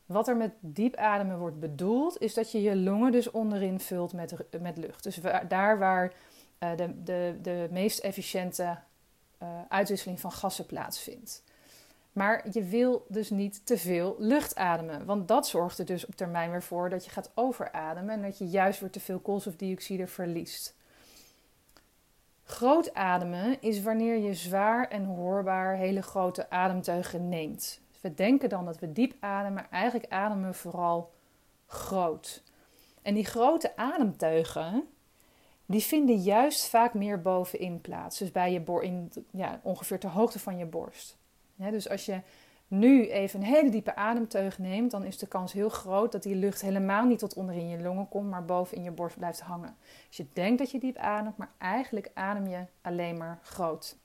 Wat 0.05 0.27
er 0.27 0.37
met 0.37 0.51
diep 0.59 0.95
ademen 0.95 1.39
wordt 1.39 1.59
bedoeld, 1.59 2.21
is 2.21 2.33
dat 2.33 2.51
je 2.51 2.61
je 2.61 2.75
longen 2.75 3.11
dus 3.11 3.31
onderin 3.31 3.79
vult 3.79 4.13
met, 4.13 4.35
met 4.61 4.77
lucht. 4.77 5.03
Dus 5.03 5.19
daar 5.47 5.79
waar 5.79 6.13
uh, 6.59 6.75
de, 6.75 7.03
de, 7.03 7.35
de 7.41 7.67
meest 7.71 7.99
efficiënte 7.99 8.77
uh, 9.43 9.49
uitwisseling 9.69 10.19
van 10.19 10.31
gassen 10.31 10.65
plaatsvindt. 10.65 11.43
Maar 12.17 12.45
je 12.51 12.63
wil 12.63 13.05
dus 13.09 13.29
niet 13.29 13.65
te 13.65 13.77
veel 13.77 14.15
lucht 14.19 14.55
ademen. 14.55 15.05
Want 15.05 15.27
dat 15.27 15.47
zorgt 15.47 15.79
er 15.79 15.85
dus 15.85 16.05
op 16.05 16.15
termijn 16.15 16.51
weer 16.51 16.63
voor 16.63 16.89
dat 16.89 17.05
je 17.05 17.11
gaat 17.11 17.31
overademen 17.33 18.09
en 18.09 18.21
dat 18.21 18.37
je 18.37 18.47
juist 18.47 18.79
weer 18.79 18.89
te 18.89 18.99
veel 18.99 19.19
koolstofdioxide 19.19 20.07
verliest. 20.07 20.75
Groot 22.43 22.93
ademen 22.93 23.61
is 23.61 23.81
wanneer 23.81 24.17
je 24.17 24.33
zwaar 24.33 24.87
en 24.87 25.05
hoorbaar 25.05 25.75
hele 25.75 26.01
grote 26.01 26.49
ademteugen 26.49 27.29
neemt. 27.29 27.81
Dus 27.91 28.01
we 28.01 28.13
denken 28.13 28.49
dan 28.49 28.65
dat 28.65 28.79
we 28.79 28.91
diep 28.91 29.15
ademen, 29.19 29.53
maar 29.53 29.67
eigenlijk 29.71 30.11
ademen 30.11 30.49
we 30.49 30.55
vooral 30.55 31.11
groot. 31.67 32.43
En 33.01 33.13
die 33.13 33.25
grote 33.25 33.75
ademteugen, 33.75 34.87
die 35.65 35.81
vinden 35.81 36.15
juist 36.15 36.67
vaak 36.67 36.93
meer 36.93 37.21
bovenin 37.21 37.81
plaats. 37.81 38.17
Dus 38.17 38.31
bij 38.31 38.51
je 38.51 38.79
in, 38.81 39.11
ja, 39.31 39.59
ongeveer 39.63 39.99
ter 39.99 40.09
hoogte 40.09 40.39
van 40.39 40.57
je 40.57 40.65
borst. 40.65 41.17
Dus 41.57 41.89
als 41.89 42.05
je 42.05 42.21
nu 42.67 43.09
even 43.09 43.39
een 43.39 43.45
hele 43.45 43.69
diepe 43.69 43.95
ademteug 43.95 44.59
neemt, 44.59 44.91
dan 44.91 45.03
is 45.03 45.17
de 45.17 45.27
kans 45.27 45.53
heel 45.53 45.69
groot 45.69 46.11
dat 46.11 46.23
die 46.23 46.35
lucht 46.35 46.61
helemaal 46.61 47.05
niet 47.05 47.19
tot 47.19 47.33
onder 47.33 47.55
in 47.55 47.69
je 47.69 47.81
longen 47.81 48.09
komt, 48.09 48.29
maar 48.29 48.45
boven 48.45 48.77
in 48.77 48.83
je 48.83 48.91
borst 48.91 49.17
blijft 49.17 49.39
hangen. 49.39 49.75
Dus 50.07 50.17
je 50.17 50.25
denkt 50.33 50.59
dat 50.59 50.71
je 50.71 50.79
diep 50.79 50.97
ademt, 50.97 51.37
maar 51.37 51.51
eigenlijk 51.57 52.11
adem 52.13 52.47
je 52.47 52.65
alleen 52.81 53.17
maar 53.17 53.39
groot. 53.41 53.97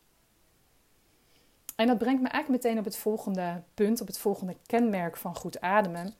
En 1.77 1.87
dat 1.87 1.99
brengt 1.99 2.23
me 2.23 2.29
eigenlijk 2.29 2.65
meteen 2.65 2.79
op 2.79 2.85
het 2.85 2.97
volgende 2.97 3.63
punt, 3.75 4.01
op 4.01 4.07
het 4.07 4.19
volgende 4.19 4.57
kenmerk 4.67 5.17
van 5.17 5.37
goed 5.37 5.61
ademen. 5.61 6.15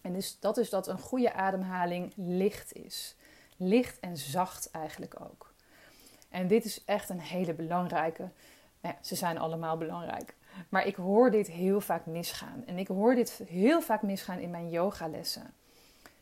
En 0.00 0.12
dus, 0.12 0.38
dat 0.40 0.56
is 0.56 0.70
dat 0.70 0.86
een 0.86 0.98
goede 0.98 1.32
ademhaling 1.32 2.12
licht 2.16 2.72
is. 2.72 3.16
Licht 3.56 4.00
en 4.00 4.16
zacht 4.16 4.70
eigenlijk 4.70 5.20
ook. 5.20 5.52
En 6.28 6.48
dit 6.48 6.64
is 6.64 6.84
echt 6.84 7.08
een 7.08 7.20
hele 7.20 7.54
belangrijke. 7.54 8.28
Nou 8.80 8.94
ze 9.00 9.14
zijn 9.14 9.38
allemaal 9.38 9.76
belangrijk. 9.76 10.34
Maar 10.68 10.86
ik 10.86 10.94
hoor 10.94 11.30
dit 11.30 11.46
heel 11.46 11.80
vaak 11.80 12.06
misgaan. 12.06 12.62
En 12.66 12.78
ik 12.78 12.88
hoor 12.88 13.14
dit 13.14 13.42
heel 13.48 13.80
vaak 13.80 14.02
misgaan 14.02 14.38
in 14.38 14.50
mijn 14.50 14.70
yogalessen. 14.70 15.54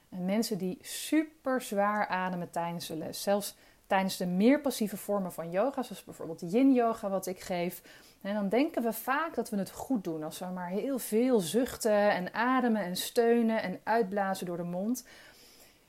En 0.09 0.25
mensen 0.25 0.59
die 0.59 0.79
super 0.81 1.61
zwaar 1.61 2.07
ademen 2.07 2.51
tijdens 2.51 2.87
de 2.87 2.97
les. 2.97 3.23
Zelfs 3.23 3.57
tijdens 3.87 4.17
de 4.17 4.27
meer 4.27 4.61
passieve 4.61 4.97
vormen 4.97 5.33
van 5.33 5.51
yoga, 5.51 5.83
zoals 5.83 6.05
bijvoorbeeld 6.05 6.41
yin 6.53 6.73
yoga 6.73 7.09
wat 7.09 7.27
ik 7.27 7.41
geef. 7.41 7.83
En 8.21 8.35
dan 8.35 8.49
denken 8.49 8.83
we 8.83 8.93
vaak 8.93 9.35
dat 9.35 9.51
we 9.51 9.57
het 9.57 9.71
goed 9.71 10.05
doen 10.05 10.23
als 10.23 10.39
we 10.39 10.47
maar 10.47 10.69
heel 10.69 10.99
veel 10.99 11.41
zuchten 11.41 12.11
en 12.11 12.35
ademen 12.35 12.83
en 12.83 12.97
steunen 12.97 13.63
en 13.63 13.81
uitblazen 13.83 14.47
door 14.47 14.57
de 14.57 14.63
mond. 14.63 15.05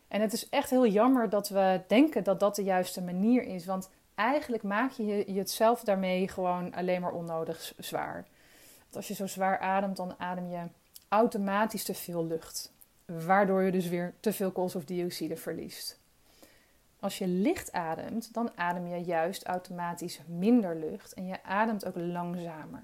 En 0.07 0.21
het 0.21 0.33
is 0.33 0.49
echt 0.49 0.69
heel 0.69 0.87
jammer 0.87 1.29
dat 1.29 1.49
we 1.49 1.81
denken 1.87 2.23
dat 2.23 2.39
dat 2.39 2.55
de 2.55 2.63
juiste 2.63 3.01
manier 3.01 3.43
is, 3.43 3.65
want 3.65 3.89
eigenlijk 4.21 4.63
maak 4.63 4.91
je 4.91 5.33
je 5.33 5.39
het 5.39 5.51
zelf 5.51 5.83
daarmee 5.83 6.27
gewoon 6.27 6.73
alleen 6.73 7.01
maar 7.01 7.11
onnodig 7.11 7.73
zwaar. 7.77 8.25
Want 8.81 8.95
als 8.95 9.07
je 9.07 9.13
zo 9.13 9.27
zwaar 9.27 9.59
ademt, 9.59 9.97
dan 9.97 10.13
adem 10.17 10.49
je 10.49 10.63
automatisch 11.07 11.83
te 11.83 11.93
veel 11.93 12.25
lucht, 12.25 12.71
waardoor 13.05 13.61
je 13.61 13.71
dus 13.71 13.87
weer 13.87 14.13
te 14.19 14.33
veel 14.33 14.51
koolstofdioxide 14.51 15.37
verliest. 15.37 15.99
Als 16.99 17.17
je 17.17 17.27
licht 17.27 17.71
ademt, 17.71 18.33
dan 18.33 18.51
adem 18.55 18.87
je 18.87 18.97
juist 18.97 19.43
automatisch 19.43 20.19
minder 20.27 20.75
lucht 20.75 21.13
en 21.13 21.25
je 21.27 21.43
ademt 21.43 21.85
ook 21.85 21.95
langzamer. 21.95 22.83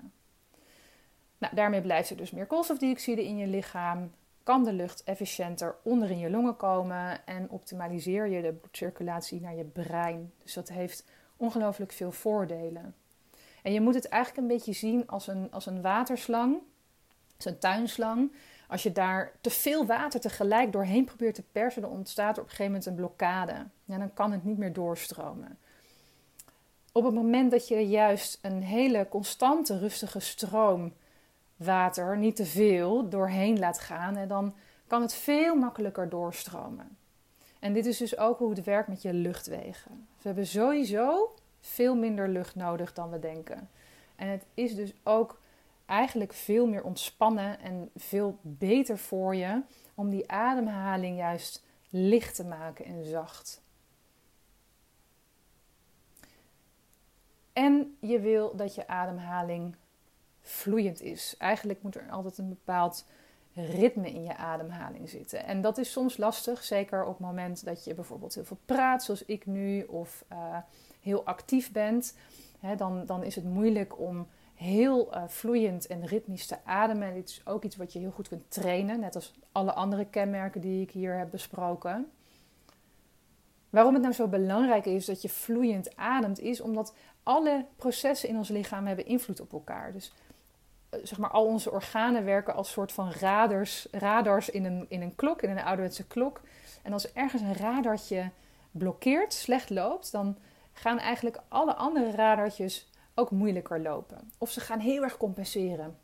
Nou, 1.37 1.55
daarmee 1.55 1.81
blijft 1.81 2.09
er 2.09 2.17
dus 2.17 2.31
meer 2.31 2.45
koolstofdioxide 2.45 3.25
in 3.25 3.37
je 3.37 3.47
lichaam, 3.47 4.11
kan 4.43 4.63
de 4.63 4.73
lucht 4.73 5.03
efficiënter 5.03 5.75
onder 5.83 6.09
in 6.11 6.19
je 6.19 6.29
longen 6.29 6.55
komen 6.55 7.25
en 7.25 7.49
optimaliseer 7.49 8.27
je 8.27 8.41
de 8.41 8.53
bloedcirculatie 8.53 9.41
naar 9.41 9.55
je 9.55 9.63
brein. 9.63 10.31
Dus 10.43 10.53
dat 10.53 10.69
heeft 10.69 11.05
ongelooflijk 11.37 11.91
veel 11.91 12.11
voordelen. 12.11 12.95
En 13.63 13.73
je 13.73 13.81
moet 13.81 13.93
het 13.93 14.07
eigenlijk 14.07 14.41
een 14.41 14.55
beetje 14.55 14.73
zien 14.73 15.07
als 15.07 15.27
een, 15.27 15.51
als 15.51 15.65
een 15.65 15.81
waterslang, 15.81 16.57
als 17.35 17.45
een 17.45 17.59
tuinslang. 17.59 18.31
Als 18.67 18.83
je 18.83 18.91
daar 18.91 19.31
te 19.41 19.49
veel 19.49 19.85
water 19.85 20.19
tegelijk 20.19 20.71
doorheen 20.71 21.05
probeert 21.05 21.35
te 21.35 21.43
persen, 21.51 21.81
dan 21.81 21.91
ontstaat 21.91 22.35
er 22.35 22.41
op 22.41 22.49
een 22.49 22.55
gegeven 22.55 22.71
moment 22.71 22.85
een 22.85 22.95
blokkade. 22.95 23.67
Ja, 23.85 23.97
dan 23.97 24.13
kan 24.13 24.31
het 24.31 24.43
niet 24.43 24.57
meer 24.57 24.73
doorstromen. 24.73 25.57
Op 26.91 27.03
het 27.03 27.13
moment 27.13 27.51
dat 27.51 27.67
je 27.67 27.87
juist 27.87 28.39
een 28.41 28.63
hele 28.63 29.07
constante, 29.09 29.77
rustige 29.79 30.19
stroom 30.19 30.93
water, 31.55 32.17
niet 32.17 32.35
te 32.35 32.45
veel, 32.45 33.09
doorheen 33.09 33.59
laat 33.59 33.79
gaan, 33.79 34.27
dan 34.27 34.55
kan 34.87 35.01
het 35.01 35.13
veel 35.13 35.55
makkelijker 35.55 36.09
doorstromen. 36.09 36.96
En 37.67 37.73
dit 37.73 37.85
is 37.85 37.97
dus 37.97 38.17
ook 38.17 38.37
hoe 38.37 38.49
het 38.49 38.63
werkt 38.63 38.87
met 38.87 39.01
je 39.01 39.13
luchtwegen. 39.13 39.91
We 39.91 40.21
hebben 40.21 40.47
sowieso 40.47 41.35
veel 41.59 41.95
minder 41.95 42.29
lucht 42.29 42.55
nodig 42.55 42.93
dan 42.93 43.09
we 43.09 43.19
denken. 43.19 43.69
En 44.15 44.27
het 44.27 44.45
is 44.53 44.75
dus 44.75 44.93
ook 45.03 45.39
eigenlijk 45.85 46.33
veel 46.33 46.67
meer 46.67 46.83
ontspannen 46.83 47.59
en 47.59 47.89
veel 47.95 48.37
beter 48.41 48.97
voor 48.97 49.35
je 49.35 49.61
om 49.95 50.09
die 50.09 50.31
ademhaling 50.31 51.17
juist 51.17 51.63
licht 51.89 52.35
te 52.35 52.45
maken 52.45 52.85
en 52.85 53.05
zacht. 53.05 53.61
En 57.53 57.97
je 57.99 58.19
wil 58.19 58.55
dat 58.55 58.75
je 58.75 58.87
ademhaling 58.87 59.75
vloeiend 60.41 61.01
is. 61.01 61.35
Eigenlijk 61.37 61.81
moet 61.81 61.95
er 61.95 62.09
altijd 62.09 62.37
een 62.37 62.49
bepaald 62.49 63.05
ritme 63.65 64.11
in 64.11 64.23
je 64.23 64.35
ademhaling 64.35 65.09
zitten. 65.09 65.45
En 65.45 65.61
dat 65.61 65.77
is 65.77 65.91
soms 65.91 66.17
lastig, 66.17 66.63
zeker 66.63 67.03
op 67.03 67.17
het 67.17 67.27
moment 67.27 67.65
dat 67.65 67.83
je 67.83 67.93
bijvoorbeeld 67.93 68.35
heel 68.35 68.45
veel 68.45 68.59
praat, 68.65 69.03
zoals 69.03 69.25
ik 69.25 69.45
nu, 69.45 69.83
of 69.83 70.25
uh, 70.31 70.57
heel 71.01 71.25
actief 71.25 71.71
bent. 71.71 72.15
dan, 72.77 73.05
dan 73.05 73.23
is 73.23 73.35
het 73.35 73.43
moeilijk 73.43 73.99
om 73.99 74.27
heel 74.53 75.13
uh, 75.15 75.23
vloeiend 75.27 75.87
en 75.87 76.05
ritmisch 76.05 76.45
te 76.45 76.57
ademen. 76.65 77.07
En 77.07 77.13
dit 77.13 77.29
is 77.29 77.41
ook 77.45 77.63
iets 77.63 77.75
wat 77.75 77.93
je 77.93 77.99
heel 77.99 78.11
goed 78.11 78.27
kunt 78.27 78.51
trainen, 78.51 78.99
net 78.99 79.15
als 79.15 79.33
alle 79.51 79.73
andere 79.73 80.05
kenmerken 80.05 80.61
die 80.61 80.81
ik 80.81 80.91
hier 80.91 81.17
heb 81.17 81.31
besproken. 81.31 82.11
Waarom 83.69 83.93
het 83.93 84.01
nou 84.01 84.13
zo 84.13 84.27
belangrijk 84.27 84.85
is 84.85 85.05
dat 85.05 85.21
je 85.21 85.29
vloeiend 85.29 85.95
ademt, 85.95 86.39
is 86.39 86.61
omdat 86.61 86.93
alle 87.23 87.65
processen 87.75 88.29
in 88.29 88.37
ons 88.37 88.49
lichaam 88.49 88.85
hebben 88.85 89.05
invloed 89.05 89.41
op 89.41 89.53
elkaar. 89.53 89.93
Dus 89.93 90.07
eh, 90.07 90.26
zeg 91.03 91.17
maar, 91.17 91.29
al 91.29 91.45
onze 91.45 91.71
organen 91.71 92.25
werken 92.25 92.53
als 92.55 92.71
soort 92.71 92.91
van 92.91 93.11
radars, 93.11 93.87
radars 93.91 94.49
in, 94.49 94.65
een, 94.65 94.85
in 94.89 95.01
een 95.01 95.15
klok, 95.15 95.41
in 95.41 95.49
een 95.49 95.63
ouderwetse 95.63 96.07
klok. 96.07 96.41
En 96.83 96.93
als 96.93 97.13
ergens 97.13 97.41
een 97.41 97.55
radartje 97.55 98.29
blokkeert, 98.71 99.33
slecht 99.33 99.69
loopt, 99.69 100.11
dan 100.11 100.37
gaan 100.73 100.99
eigenlijk 100.99 101.39
alle 101.47 101.75
andere 101.75 102.11
radartjes 102.11 102.89
ook 103.15 103.31
moeilijker 103.31 103.81
lopen. 103.81 104.31
Of 104.37 104.51
ze 104.51 104.59
gaan 104.59 104.79
heel 104.79 105.03
erg 105.03 105.17
compenseren. 105.17 105.97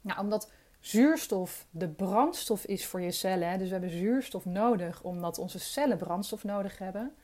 Nou, 0.00 0.20
omdat 0.20 0.50
zuurstof 0.80 1.66
de 1.70 1.88
brandstof 1.88 2.64
is 2.64 2.86
voor 2.86 3.00
je 3.00 3.10
cellen, 3.10 3.58
dus 3.58 3.66
we 3.66 3.72
hebben 3.72 3.90
zuurstof 3.90 4.44
nodig 4.44 5.02
omdat 5.02 5.38
onze 5.38 5.58
cellen 5.58 5.98
brandstof 5.98 6.44
nodig 6.44 6.78
hebben, 6.78 7.14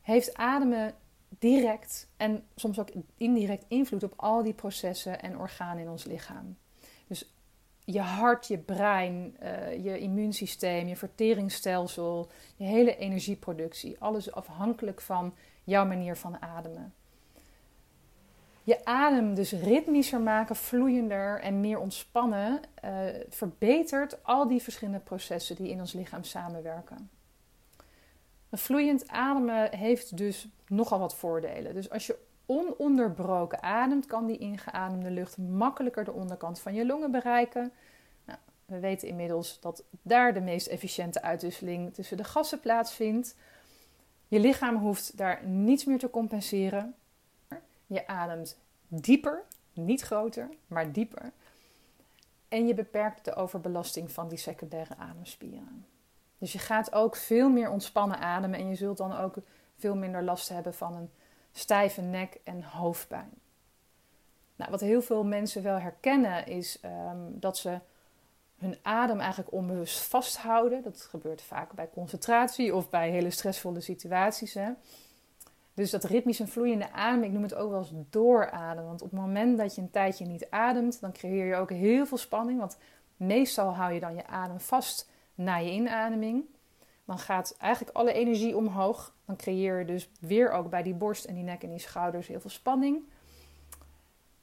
heeft 0.00 0.34
ademen 0.34 0.94
direct 1.38 2.08
en 2.16 2.44
soms 2.54 2.78
ook 2.78 2.88
indirect 3.16 3.64
invloed 3.68 4.02
op 4.02 4.12
al 4.16 4.42
die 4.42 4.54
processen 4.54 5.22
en 5.22 5.38
organen 5.38 5.82
in 5.82 5.90
ons 5.90 6.04
lichaam. 6.04 6.56
Dus 7.06 7.34
je 7.84 8.00
hart, 8.00 8.46
je 8.46 8.58
brein, 8.58 9.36
uh, 9.42 9.84
je 9.84 9.98
immuunsysteem, 9.98 10.88
je 10.88 10.96
verteringsstelsel, 10.96 12.30
je 12.56 12.64
hele 12.64 12.96
energieproductie, 12.96 13.96
alles 13.98 14.32
afhankelijk 14.32 15.00
van 15.00 15.34
jouw 15.64 15.86
manier 15.86 16.16
van 16.16 16.42
ademen. 16.42 16.94
Je 18.62 18.84
adem 18.84 19.34
dus 19.34 19.52
ritmischer 19.52 20.20
maken, 20.20 20.56
vloeiender 20.56 21.40
en 21.40 21.60
meer 21.60 21.78
ontspannen, 21.78 22.60
uh, 22.84 22.90
verbetert 23.28 24.24
al 24.24 24.48
die 24.48 24.62
verschillende 24.62 25.00
processen 25.00 25.56
die 25.56 25.68
in 25.68 25.80
ons 25.80 25.92
lichaam 25.92 26.24
samenwerken. 26.24 27.10
Een 28.50 28.58
vloeiend 28.58 29.08
ademen 29.08 29.76
heeft 29.76 30.16
dus 30.16 30.48
nogal 30.66 30.98
wat 30.98 31.14
voordelen. 31.14 31.74
Dus 31.74 31.90
als 31.90 32.06
je 32.06 32.18
ononderbroken 32.46 33.62
ademt, 33.62 34.06
kan 34.06 34.26
die 34.26 34.38
ingeademde 34.38 35.10
lucht 35.10 35.36
makkelijker 35.36 36.04
de 36.04 36.12
onderkant 36.12 36.60
van 36.60 36.74
je 36.74 36.86
longen 36.86 37.10
bereiken. 37.10 37.72
Nou, 38.24 38.38
we 38.64 38.78
weten 38.78 39.08
inmiddels 39.08 39.60
dat 39.60 39.84
daar 40.02 40.34
de 40.34 40.40
meest 40.40 40.66
efficiënte 40.66 41.22
uitwisseling 41.22 41.94
tussen 41.94 42.16
de 42.16 42.24
gassen 42.24 42.60
plaatsvindt. 42.60 43.36
Je 44.28 44.40
lichaam 44.40 44.76
hoeft 44.76 45.16
daar 45.16 45.46
niets 45.46 45.84
meer 45.84 45.98
te 45.98 46.10
compenseren. 46.10 46.94
Je 47.86 48.06
ademt 48.06 48.58
dieper, 48.88 49.42
niet 49.72 50.00
groter, 50.00 50.48
maar 50.66 50.92
dieper. 50.92 51.32
En 52.48 52.66
je 52.66 52.74
beperkt 52.74 53.24
de 53.24 53.34
overbelasting 53.34 54.12
van 54.12 54.28
die 54.28 54.38
secundaire 54.38 54.96
ademspieren. 54.96 55.86
Dus 56.40 56.52
je 56.52 56.58
gaat 56.58 56.92
ook 56.92 57.16
veel 57.16 57.50
meer 57.50 57.70
ontspannen 57.70 58.18
ademen 58.18 58.58
en 58.58 58.68
je 58.68 58.74
zult 58.74 58.96
dan 58.96 59.16
ook 59.16 59.36
veel 59.76 59.96
minder 59.96 60.22
last 60.22 60.48
hebben 60.48 60.74
van 60.74 60.94
een 60.94 61.10
stijve 61.52 62.00
nek 62.00 62.40
en 62.44 62.62
hoofdpijn. 62.62 63.30
Nou, 64.56 64.70
wat 64.70 64.80
heel 64.80 65.02
veel 65.02 65.24
mensen 65.24 65.62
wel 65.62 65.78
herkennen 65.78 66.46
is 66.46 66.80
ehm, 66.80 67.18
dat 67.30 67.58
ze 67.58 67.78
hun 68.56 68.76
adem 68.82 69.20
eigenlijk 69.20 69.52
onbewust 69.52 70.00
vasthouden. 70.00 70.82
Dat 70.82 71.00
gebeurt 71.00 71.42
vaak 71.42 71.72
bij 71.72 71.90
concentratie 71.90 72.74
of 72.74 72.90
bij 72.90 73.10
hele 73.10 73.30
stressvolle 73.30 73.80
situaties. 73.80 74.54
Hè. 74.54 74.70
Dus 75.74 75.90
dat 75.90 76.04
ritmisch 76.04 76.40
en 76.40 76.48
vloeiende 76.48 76.92
adem, 76.92 77.22
ik 77.22 77.30
noem 77.30 77.42
het 77.42 77.54
ook 77.54 77.70
wel 77.70 77.78
eens 77.78 77.92
doorademen. 78.10 78.86
Want 78.86 79.02
op 79.02 79.10
het 79.10 79.20
moment 79.20 79.58
dat 79.58 79.74
je 79.74 79.80
een 79.80 79.90
tijdje 79.90 80.26
niet 80.26 80.50
ademt, 80.50 81.00
dan 81.00 81.12
creëer 81.12 81.46
je 81.46 81.56
ook 81.56 81.70
heel 81.70 82.06
veel 82.06 82.18
spanning. 82.18 82.58
Want 82.58 82.78
meestal 83.16 83.74
hou 83.74 83.92
je 83.92 84.00
dan 84.00 84.14
je 84.14 84.26
adem 84.26 84.60
vast 84.60 85.09
na 85.40 85.56
je 85.56 85.70
inademing. 85.70 86.44
Dan 87.04 87.18
gaat 87.18 87.54
eigenlijk 87.58 87.96
alle 87.96 88.12
energie 88.12 88.56
omhoog. 88.56 89.14
Dan 89.24 89.36
creëer 89.36 89.78
je 89.78 89.84
dus 89.84 90.10
weer 90.20 90.50
ook 90.50 90.70
bij 90.70 90.82
die 90.82 90.94
borst 90.94 91.24
en 91.24 91.34
die 91.34 91.44
nek 91.44 91.62
en 91.62 91.70
die 91.70 91.78
schouders 91.78 92.26
heel 92.26 92.40
veel 92.40 92.50
spanning. 92.50 93.02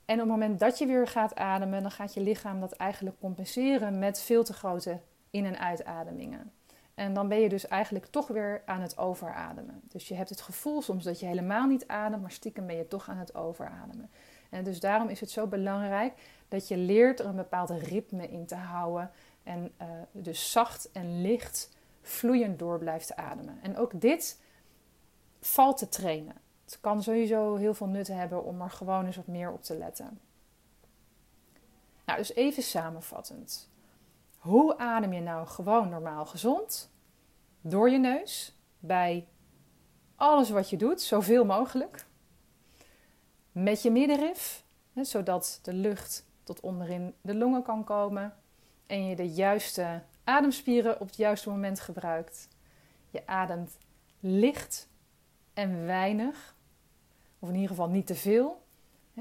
En 0.06 0.14
op 0.14 0.20
het 0.20 0.30
moment 0.30 0.60
dat 0.60 0.78
je 0.78 0.86
weer 0.86 1.08
gaat 1.08 1.36
ademen, 1.36 1.82
dan 1.82 1.92
gaat 1.92 2.14
je 2.14 2.22
lichaam 2.22 2.60
dat 2.60 2.72
eigenlijk 2.72 3.20
compenseren 3.20 4.00
met 4.00 4.22
veel 4.22 4.44
te 4.44 4.54
grote 4.54 5.00
in- 5.30 5.46
en 5.46 5.60
uitademingen. 5.60 6.52
En 6.94 7.14
dan 7.14 7.28
ben 7.28 7.40
je 7.40 7.50
dus 7.50 7.68
eigenlijk 7.68 8.06
toch 8.06 8.28
weer 8.28 8.62
aan 8.66 8.82
het 8.82 8.98
overademen. 8.98 9.82
Dus 9.84 10.08
je 10.08 10.16
hebt 10.16 10.30
het 10.30 10.42
gevoel 10.42 10.82
soms 10.82 11.04
dat 11.04 11.20
je 11.20 11.26
helemaal 11.26 11.68
niet 11.68 11.88
ademt, 11.88 12.22
maar 12.22 12.32
stiekem 12.32 12.68
ben 12.68 12.76
je 12.76 12.88
toch 12.88 13.10
aan 13.10 13.18
het 13.18 13.36
overademen. 13.36 14.10
En 14.50 14.64
dus 14.64 14.80
daarom 14.80 15.08
is 15.08 15.20
het 15.20 15.30
zo 15.30 15.48
belangrijk 15.48 16.14
dat 16.48 16.68
je 16.68 16.78
leert 16.78 17.20
er 17.20 17.26
een 17.26 17.36
bepaald 17.36 17.70
ritme 17.70 18.28
in 18.28 18.46
te 18.46 18.56
houden. 18.56 19.12
En 19.48 19.74
uh, 19.82 19.88
dus 20.12 20.52
zacht 20.52 20.92
en 20.92 21.22
licht 21.22 21.70
vloeiend 22.02 22.60
door 22.60 22.80
blijft 22.80 23.16
ademen. 23.16 23.60
En 23.62 23.78
ook 23.78 24.02
dit 24.02 24.42
valt 25.40 25.78
te 25.78 25.90
trainen. 25.90 26.36
Het 26.66 26.78
kan 26.82 27.04
sowieso 27.04 27.56
heel 27.56 27.74
veel 27.74 27.88
nut 27.88 28.08
hebben 28.08 28.44
om 28.44 28.62
er 28.62 28.70
gewoon 28.70 29.06
eens 29.06 29.16
wat 29.16 29.28
meer 29.28 29.52
op 29.52 29.64
te 29.64 29.78
letten. 29.78 30.20
Nou, 32.06 32.18
dus 32.18 32.34
even 32.34 32.64
samenvattend. 32.64 33.70
Hoe 34.38 34.78
adem 34.78 35.14
je 35.14 35.22
nou 35.22 35.48
gewoon 35.48 35.90
normaal 35.90 36.26
gezond? 36.26 36.92
Door 37.62 37.90
je 37.90 37.98
neus, 37.98 38.60
bij 38.80 39.28
alles 40.16 40.50
wat 40.50 40.70
je 40.70 40.78
doet, 40.78 41.02
zoveel 41.02 41.46
mogelijk. 41.46 42.06
Met 43.52 43.82
je 43.82 43.92
middenrif, 43.92 44.64
zodat 44.94 45.60
de 45.64 45.74
lucht 45.74 46.26
tot 46.44 46.60
onderin 46.60 47.14
de 47.22 47.36
longen 47.36 47.64
kan 47.64 47.84
komen 47.84 48.36
en 48.88 49.08
je 49.08 49.16
de 49.16 49.34
juiste 49.34 50.02
ademspieren 50.24 51.00
op 51.00 51.08
het 51.08 51.16
juiste 51.16 51.50
moment 51.50 51.80
gebruikt. 51.80 52.48
Je 53.10 53.28
ademt 53.28 53.78
licht 54.20 54.90
en 55.54 55.86
weinig, 55.86 56.56
of 57.40 57.50
in 57.50 57.56
ieder 57.56 57.70
geval 57.70 57.90
niet 57.90 58.08
te 58.08 58.16
veel, 58.16 58.66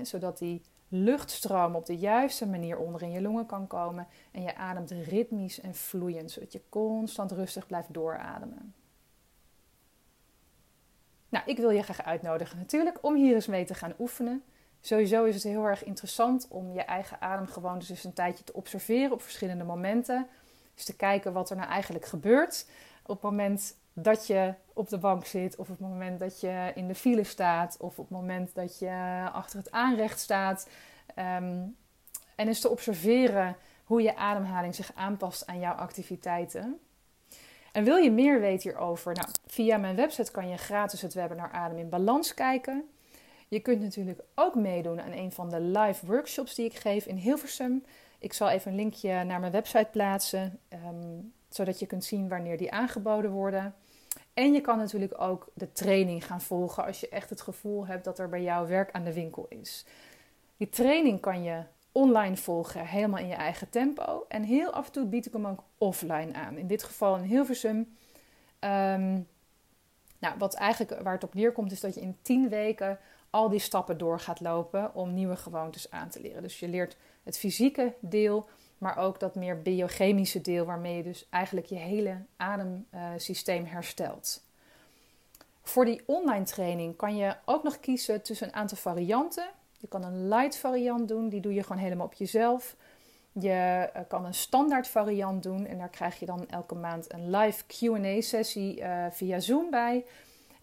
zodat 0.03 0.39
die 0.39 0.63
luchtstroom 0.89 1.75
op 1.75 1.87
de 1.87 1.97
juiste 1.97 2.47
manier 2.47 2.79
onder 2.79 3.03
in 3.03 3.11
je 3.11 3.21
longen 3.21 3.47
kan 3.47 3.67
komen. 3.67 4.07
En 4.31 4.43
je 4.43 4.57
ademt 4.57 4.91
ritmisch 4.91 5.61
en 5.61 5.75
vloeiend, 5.75 6.31
zodat 6.31 6.53
je 6.53 6.63
constant 6.69 7.33
rustig 7.33 7.67
blijft 7.67 7.93
doorademen. 7.93 8.75
Nou, 11.29 11.45
ik 11.47 11.57
wil 11.57 11.71
je 11.71 11.83
graag 11.83 12.03
uitnodigen 12.03 12.59
natuurlijk 12.59 12.99
om 13.05 13.15
hier 13.15 13.35
eens 13.35 13.47
mee 13.47 13.65
te 13.65 13.75
gaan 13.75 13.95
oefenen. 13.99 14.45
Sowieso 14.81 15.25
is 15.25 15.35
het 15.35 15.43
heel 15.43 15.65
erg 15.65 15.85
interessant 15.85 16.47
om 16.49 16.73
je 16.73 16.83
eigen 16.83 17.21
ademgewoontes 17.21 17.89
dus 17.89 18.05
een 18.05 18.13
tijdje 18.13 18.45
te 18.45 18.53
observeren 18.53 19.13
op 19.13 19.23
verschillende 19.23 19.65
momenten. 19.65 20.27
Dus 20.75 20.85
te 20.85 20.97
kijken 20.97 21.33
wat 21.33 21.51
er 21.51 21.57
nou 21.57 21.69
eigenlijk 21.69 22.05
gebeurt 22.05 22.67
op 23.03 23.15
het 23.15 23.23
moment 23.23 23.77
dat 23.93 24.27
je 24.27 24.55
op 24.73 24.89
de 24.89 24.99
bank 24.99 25.25
zit, 25.25 25.57
of 25.57 25.71
op 25.71 25.79
het 25.79 25.89
moment 25.89 26.19
dat 26.19 26.41
je 26.41 26.73
in 26.75 26.89
de 26.89 26.95
file 26.95 27.25
staat, 27.25 27.77
of 27.81 27.99
op 27.99 28.09
het 28.09 28.19
moment 28.19 28.55
dat 28.55 28.79
je 28.79 29.29
achter 29.33 29.59
het 29.59 29.71
aanrecht 29.71 30.21
staat. 30.21 30.69
Ehm, 31.15 31.63
en 32.35 32.49
eens 32.49 32.61
te 32.61 32.69
observeren 32.69 33.57
hoe 33.85 34.03
je 34.03 34.17
ademhaling 34.17 34.75
zich 34.75 34.91
aanpast 34.95 35.47
aan 35.47 35.61
jouw 35.61 35.75
activiteiten. 35.75 36.81
En 37.73 37.85
wil 37.85 37.97
je 37.97 38.11
meer 38.11 38.41
weten 38.41 38.71
hierover? 38.71 39.15
Nou, 39.15 39.29
via 39.47 39.77
mijn 39.77 39.97
website 39.97 40.31
kan 40.31 40.49
je 40.49 40.57
gratis 40.57 41.03
het 41.03 41.15
webinar 41.15 41.51
Adem 41.51 41.79
in 41.79 41.89
Balans 41.89 42.35
kijken. 42.35 42.89
Je 43.49 43.61
kunt 43.61 43.81
natuurlijk 43.81 44.21
ook 44.35 44.55
meedoen 44.55 45.01
aan 45.01 45.13
een 45.13 45.33
van 45.33 45.51
de 45.51 45.61
live 45.61 46.07
workshops 46.07 46.55
die 46.55 46.65
ik 46.65 46.75
geef 46.75 47.07
in 47.07 47.17
Hilversum. 47.17 47.85
Ik 48.19 48.33
zal 48.33 48.49
even 48.49 48.71
een 48.71 48.77
linkje 48.77 49.25
naar 49.25 49.41
mijn 49.41 49.53
website 49.53 49.89
plaatsen, 49.91 50.59
ehm, 50.69 51.21
zodat 51.49 51.79
je 51.79 51.87
kunt 51.87 52.05
zien 52.05 52.29
wanneer 52.29 52.59
die 52.59 52.73
aangeboden 52.73 53.31
worden. 53.31 53.75
En 54.35 54.53
je 54.53 54.61
kan 54.61 54.79
natuurlijk 54.79 55.21
ook 55.21 55.49
de 55.55 55.73
training 55.73 56.27
gaan 56.27 56.41
volgen 56.41 56.85
als 56.85 57.01
je 57.01 57.09
echt 57.09 57.31
het 57.31 57.41
gevoel 57.41 57.87
hebt 57.87 58.05
dat 58.05 58.19
er 58.19 58.29
bij 58.29 58.43
jou 58.43 58.69
werk 58.69 58.93
aan 58.93 59.05
de 59.05 59.13
winkel 59.13 59.47
is. 59.49 59.85
Die 60.57 60.69
training 60.69 61.21
kan 61.21 61.43
je 61.43 61.63
online 61.93 62.37
volgen, 62.37 62.87
helemaal 62.87 63.21
in 63.21 63.29
je 63.29 63.35
eigen 63.35 63.69
tempo. 63.69 64.25
En 64.29 64.43
heel 64.43 64.71
af 64.71 64.87
en 64.87 64.93
toe 64.93 65.07
bied 65.07 65.27
ik 65.27 65.33
hem 65.33 65.47
ook 65.47 65.63
offline 65.79 66.33
aan. 66.33 66.57
In 66.57 66.67
dit 66.67 66.83
geval 66.83 67.17
in 67.17 67.23
Hilversum. 67.23 67.77
Um, 68.61 69.29
nou, 70.19 70.39
wat 70.39 70.55
eigenlijk 70.55 71.03
waar 71.03 71.13
het 71.13 71.25
op 71.25 71.35
neerkomt, 71.35 71.73
is 71.73 71.81
dat 71.81 71.95
je 71.95 72.01
in 72.01 72.17
10 72.23 72.49
weken 72.49 72.99
al 73.31 73.49
die 73.49 73.59
stappen 73.59 73.99
door 73.99 74.21
gaat 74.21 74.41
lopen 74.41 74.95
om 74.95 75.15
nieuwe 75.15 75.37
gewoontes 75.37 75.91
aan 75.91 76.09
te 76.09 76.21
leren. 76.21 76.43
Dus 76.43 76.61
je 76.61 76.69
leert 76.69 76.97
het 77.23 77.39
fysieke 77.39 77.95
deel, 78.01 78.49
maar 78.79 78.99
ook 78.99 79.21
dat 79.21 79.35
meer 79.35 79.63
biochemische 79.63 80.41
deel, 80.41 80.65
waarmee 80.65 80.97
je 80.97 81.03
dus 81.03 81.27
eigenlijk 81.31 81.67
je 81.67 81.77
hele 81.77 82.17
ademsysteem 82.37 83.65
herstelt. 83.65 84.45
Voor 85.63 85.85
die 85.85 86.03
online 86.07 86.45
training 86.45 86.97
kan 86.97 87.17
je 87.17 87.37
ook 87.45 87.63
nog 87.63 87.81
kiezen 87.81 88.23
tussen 88.23 88.47
een 88.47 88.55
aantal 88.55 88.77
varianten. 88.77 89.49
Je 89.79 89.89
kan 89.89 90.05
een 90.05 90.29
light 90.29 90.57
variant 90.57 91.09
doen, 91.09 91.29
die 91.29 91.41
doe 91.41 91.55
je 91.55 91.63
gewoon 91.63 91.83
helemaal 91.83 92.07
op 92.07 92.15
jezelf. 92.15 92.77
Je 93.33 93.51
eh, 93.93 94.03
kan 94.09 94.25
een 94.25 94.35
standaard 94.35 94.89
variant 94.89 95.43
doen 95.43 95.67
en 95.67 95.79
daar 95.79 95.89
krijg 95.89 96.19
je 96.19 96.27
dan 96.27 96.49
elke 96.49 96.75
maand 96.75 97.13
een 97.13 97.31
live 97.31 97.65
QA 97.67 98.21
sessie 98.21 98.81
uh, 98.81 99.07
via 99.11 99.41
Zoom 99.41 99.71
bij. 99.71 100.05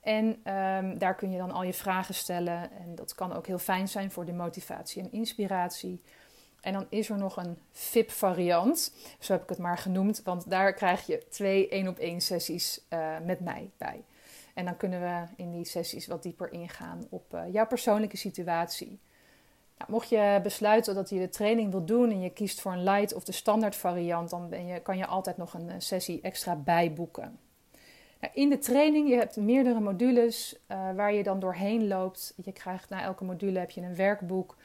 En 0.03 0.25
um, 0.25 0.97
daar 0.97 1.15
kun 1.15 1.31
je 1.31 1.37
dan 1.37 1.51
al 1.51 1.63
je 1.63 1.73
vragen 1.73 2.13
stellen. 2.13 2.71
En 2.71 2.95
dat 2.95 3.15
kan 3.15 3.33
ook 3.33 3.47
heel 3.47 3.59
fijn 3.59 3.87
zijn 3.87 4.11
voor 4.11 4.25
de 4.25 4.33
motivatie 4.33 5.01
en 5.01 5.11
inspiratie. 5.11 6.01
En 6.63 6.73
dan 6.73 6.85
is 6.89 7.09
er 7.09 7.17
nog 7.17 7.37
een 7.37 7.57
VIP-variant, 7.71 8.93
zo 9.19 9.33
heb 9.33 9.43
ik 9.43 9.49
het 9.49 9.57
maar 9.57 9.77
genoemd, 9.77 10.21
want 10.23 10.49
daar 10.49 10.73
krijg 10.73 11.05
je 11.05 11.27
twee 11.29 11.69
één 11.69 11.87
op 11.87 11.97
één 11.97 12.21
sessies 12.21 12.81
uh, 12.89 13.19
met 13.25 13.39
mij 13.39 13.69
bij. 13.77 14.03
En 14.53 14.65
dan 14.65 14.77
kunnen 14.77 15.01
we 15.01 15.23
in 15.35 15.51
die 15.51 15.65
sessies 15.65 16.07
wat 16.07 16.23
dieper 16.23 16.51
ingaan 16.51 17.07
op 17.09 17.33
uh, 17.33 17.41
jouw 17.51 17.67
persoonlijke 17.67 18.17
situatie. 18.17 18.99
Nou, 19.77 19.91
mocht 19.91 20.09
je 20.09 20.39
besluiten 20.43 20.95
dat 20.95 21.09
je 21.09 21.19
de 21.19 21.29
training 21.29 21.71
wil 21.71 21.85
doen 21.85 22.09
en 22.09 22.21
je 22.21 22.29
kiest 22.29 22.61
voor 22.61 22.71
een 22.71 22.83
light 22.83 23.13
of 23.13 23.23
de 23.23 23.31
standaard 23.31 23.75
variant, 23.75 24.29
dan 24.29 24.49
ben 24.49 24.65
je, 24.65 24.79
kan 24.79 24.97
je 24.97 25.05
altijd 25.05 25.37
nog 25.37 25.53
een 25.53 25.81
sessie 25.81 26.21
extra 26.21 26.55
bijboeken. 26.55 27.39
In 28.33 28.49
de 28.49 28.57
training, 28.57 29.09
je 29.09 29.15
hebt 29.15 29.35
meerdere 29.35 29.79
modules 29.79 30.59
uh, 30.71 30.95
waar 30.95 31.13
je 31.13 31.23
dan 31.23 31.39
doorheen 31.39 31.87
loopt. 31.87 32.33
Je 32.43 32.51
krijgt 32.51 32.89
na 32.89 33.01
elke 33.01 33.23
module 33.23 33.59
heb 33.59 33.71
je 33.71 33.81
een 33.81 33.95
werkboek. 33.95 34.57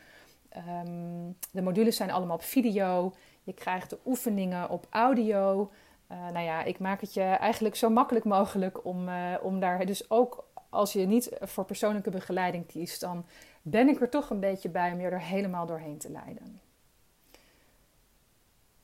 Um, 0.57 1.37
de 1.53 1.63
modules 1.63 1.97
zijn 1.97 2.11
allemaal 2.11 2.37
op 2.37 2.43
video. 2.43 3.15
Je 3.43 3.53
krijgt 3.53 3.91
de 3.91 3.99
oefeningen 4.07 4.71
op 4.71 4.87
audio. 4.91 5.71
Uh, 6.13 6.29
nou 6.31 6.45
ja, 6.45 6.63
ik 6.63 6.79
maak 6.79 7.01
het 7.01 7.15
je 7.15 7.23
eigenlijk 7.23 7.75
zo 7.77 7.91
makkelijk 7.91 8.25
mogelijk 8.25 8.85
om, 8.85 9.09
uh, 9.09 9.35
om 9.43 9.61
daar 9.61 9.87
dus 9.87 10.11
ook 10.11 10.49
als 10.69 10.93
je 10.93 11.07
niet 11.07 11.31
voor 11.41 11.65
persoonlijke 11.65 12.11
begeleiding 12.11 12.67
kiest, 12.67 13.01
dan 13.01 13.27
ben 13.63 13.89
ik 13.89 14.01
er 14.01 14.09
toch 14.09 14.31
een 14.31 14.41
beetje 14.41 14.69
bij 14.69 14.93
om 14.93 15.01
je 15.01 15.09
er 15.09 15.21
helemaal 15.21 15.67
doorheen 15.67 15.99
te 15.99 16.11
leiden. 16.11 16.61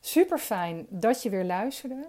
Super 0.01 0.39
fijn 0.39 0.87
dat 0.89 1.23
je 1.23 1.31
weer 1.31 1.45
luisterde 1.45 2.09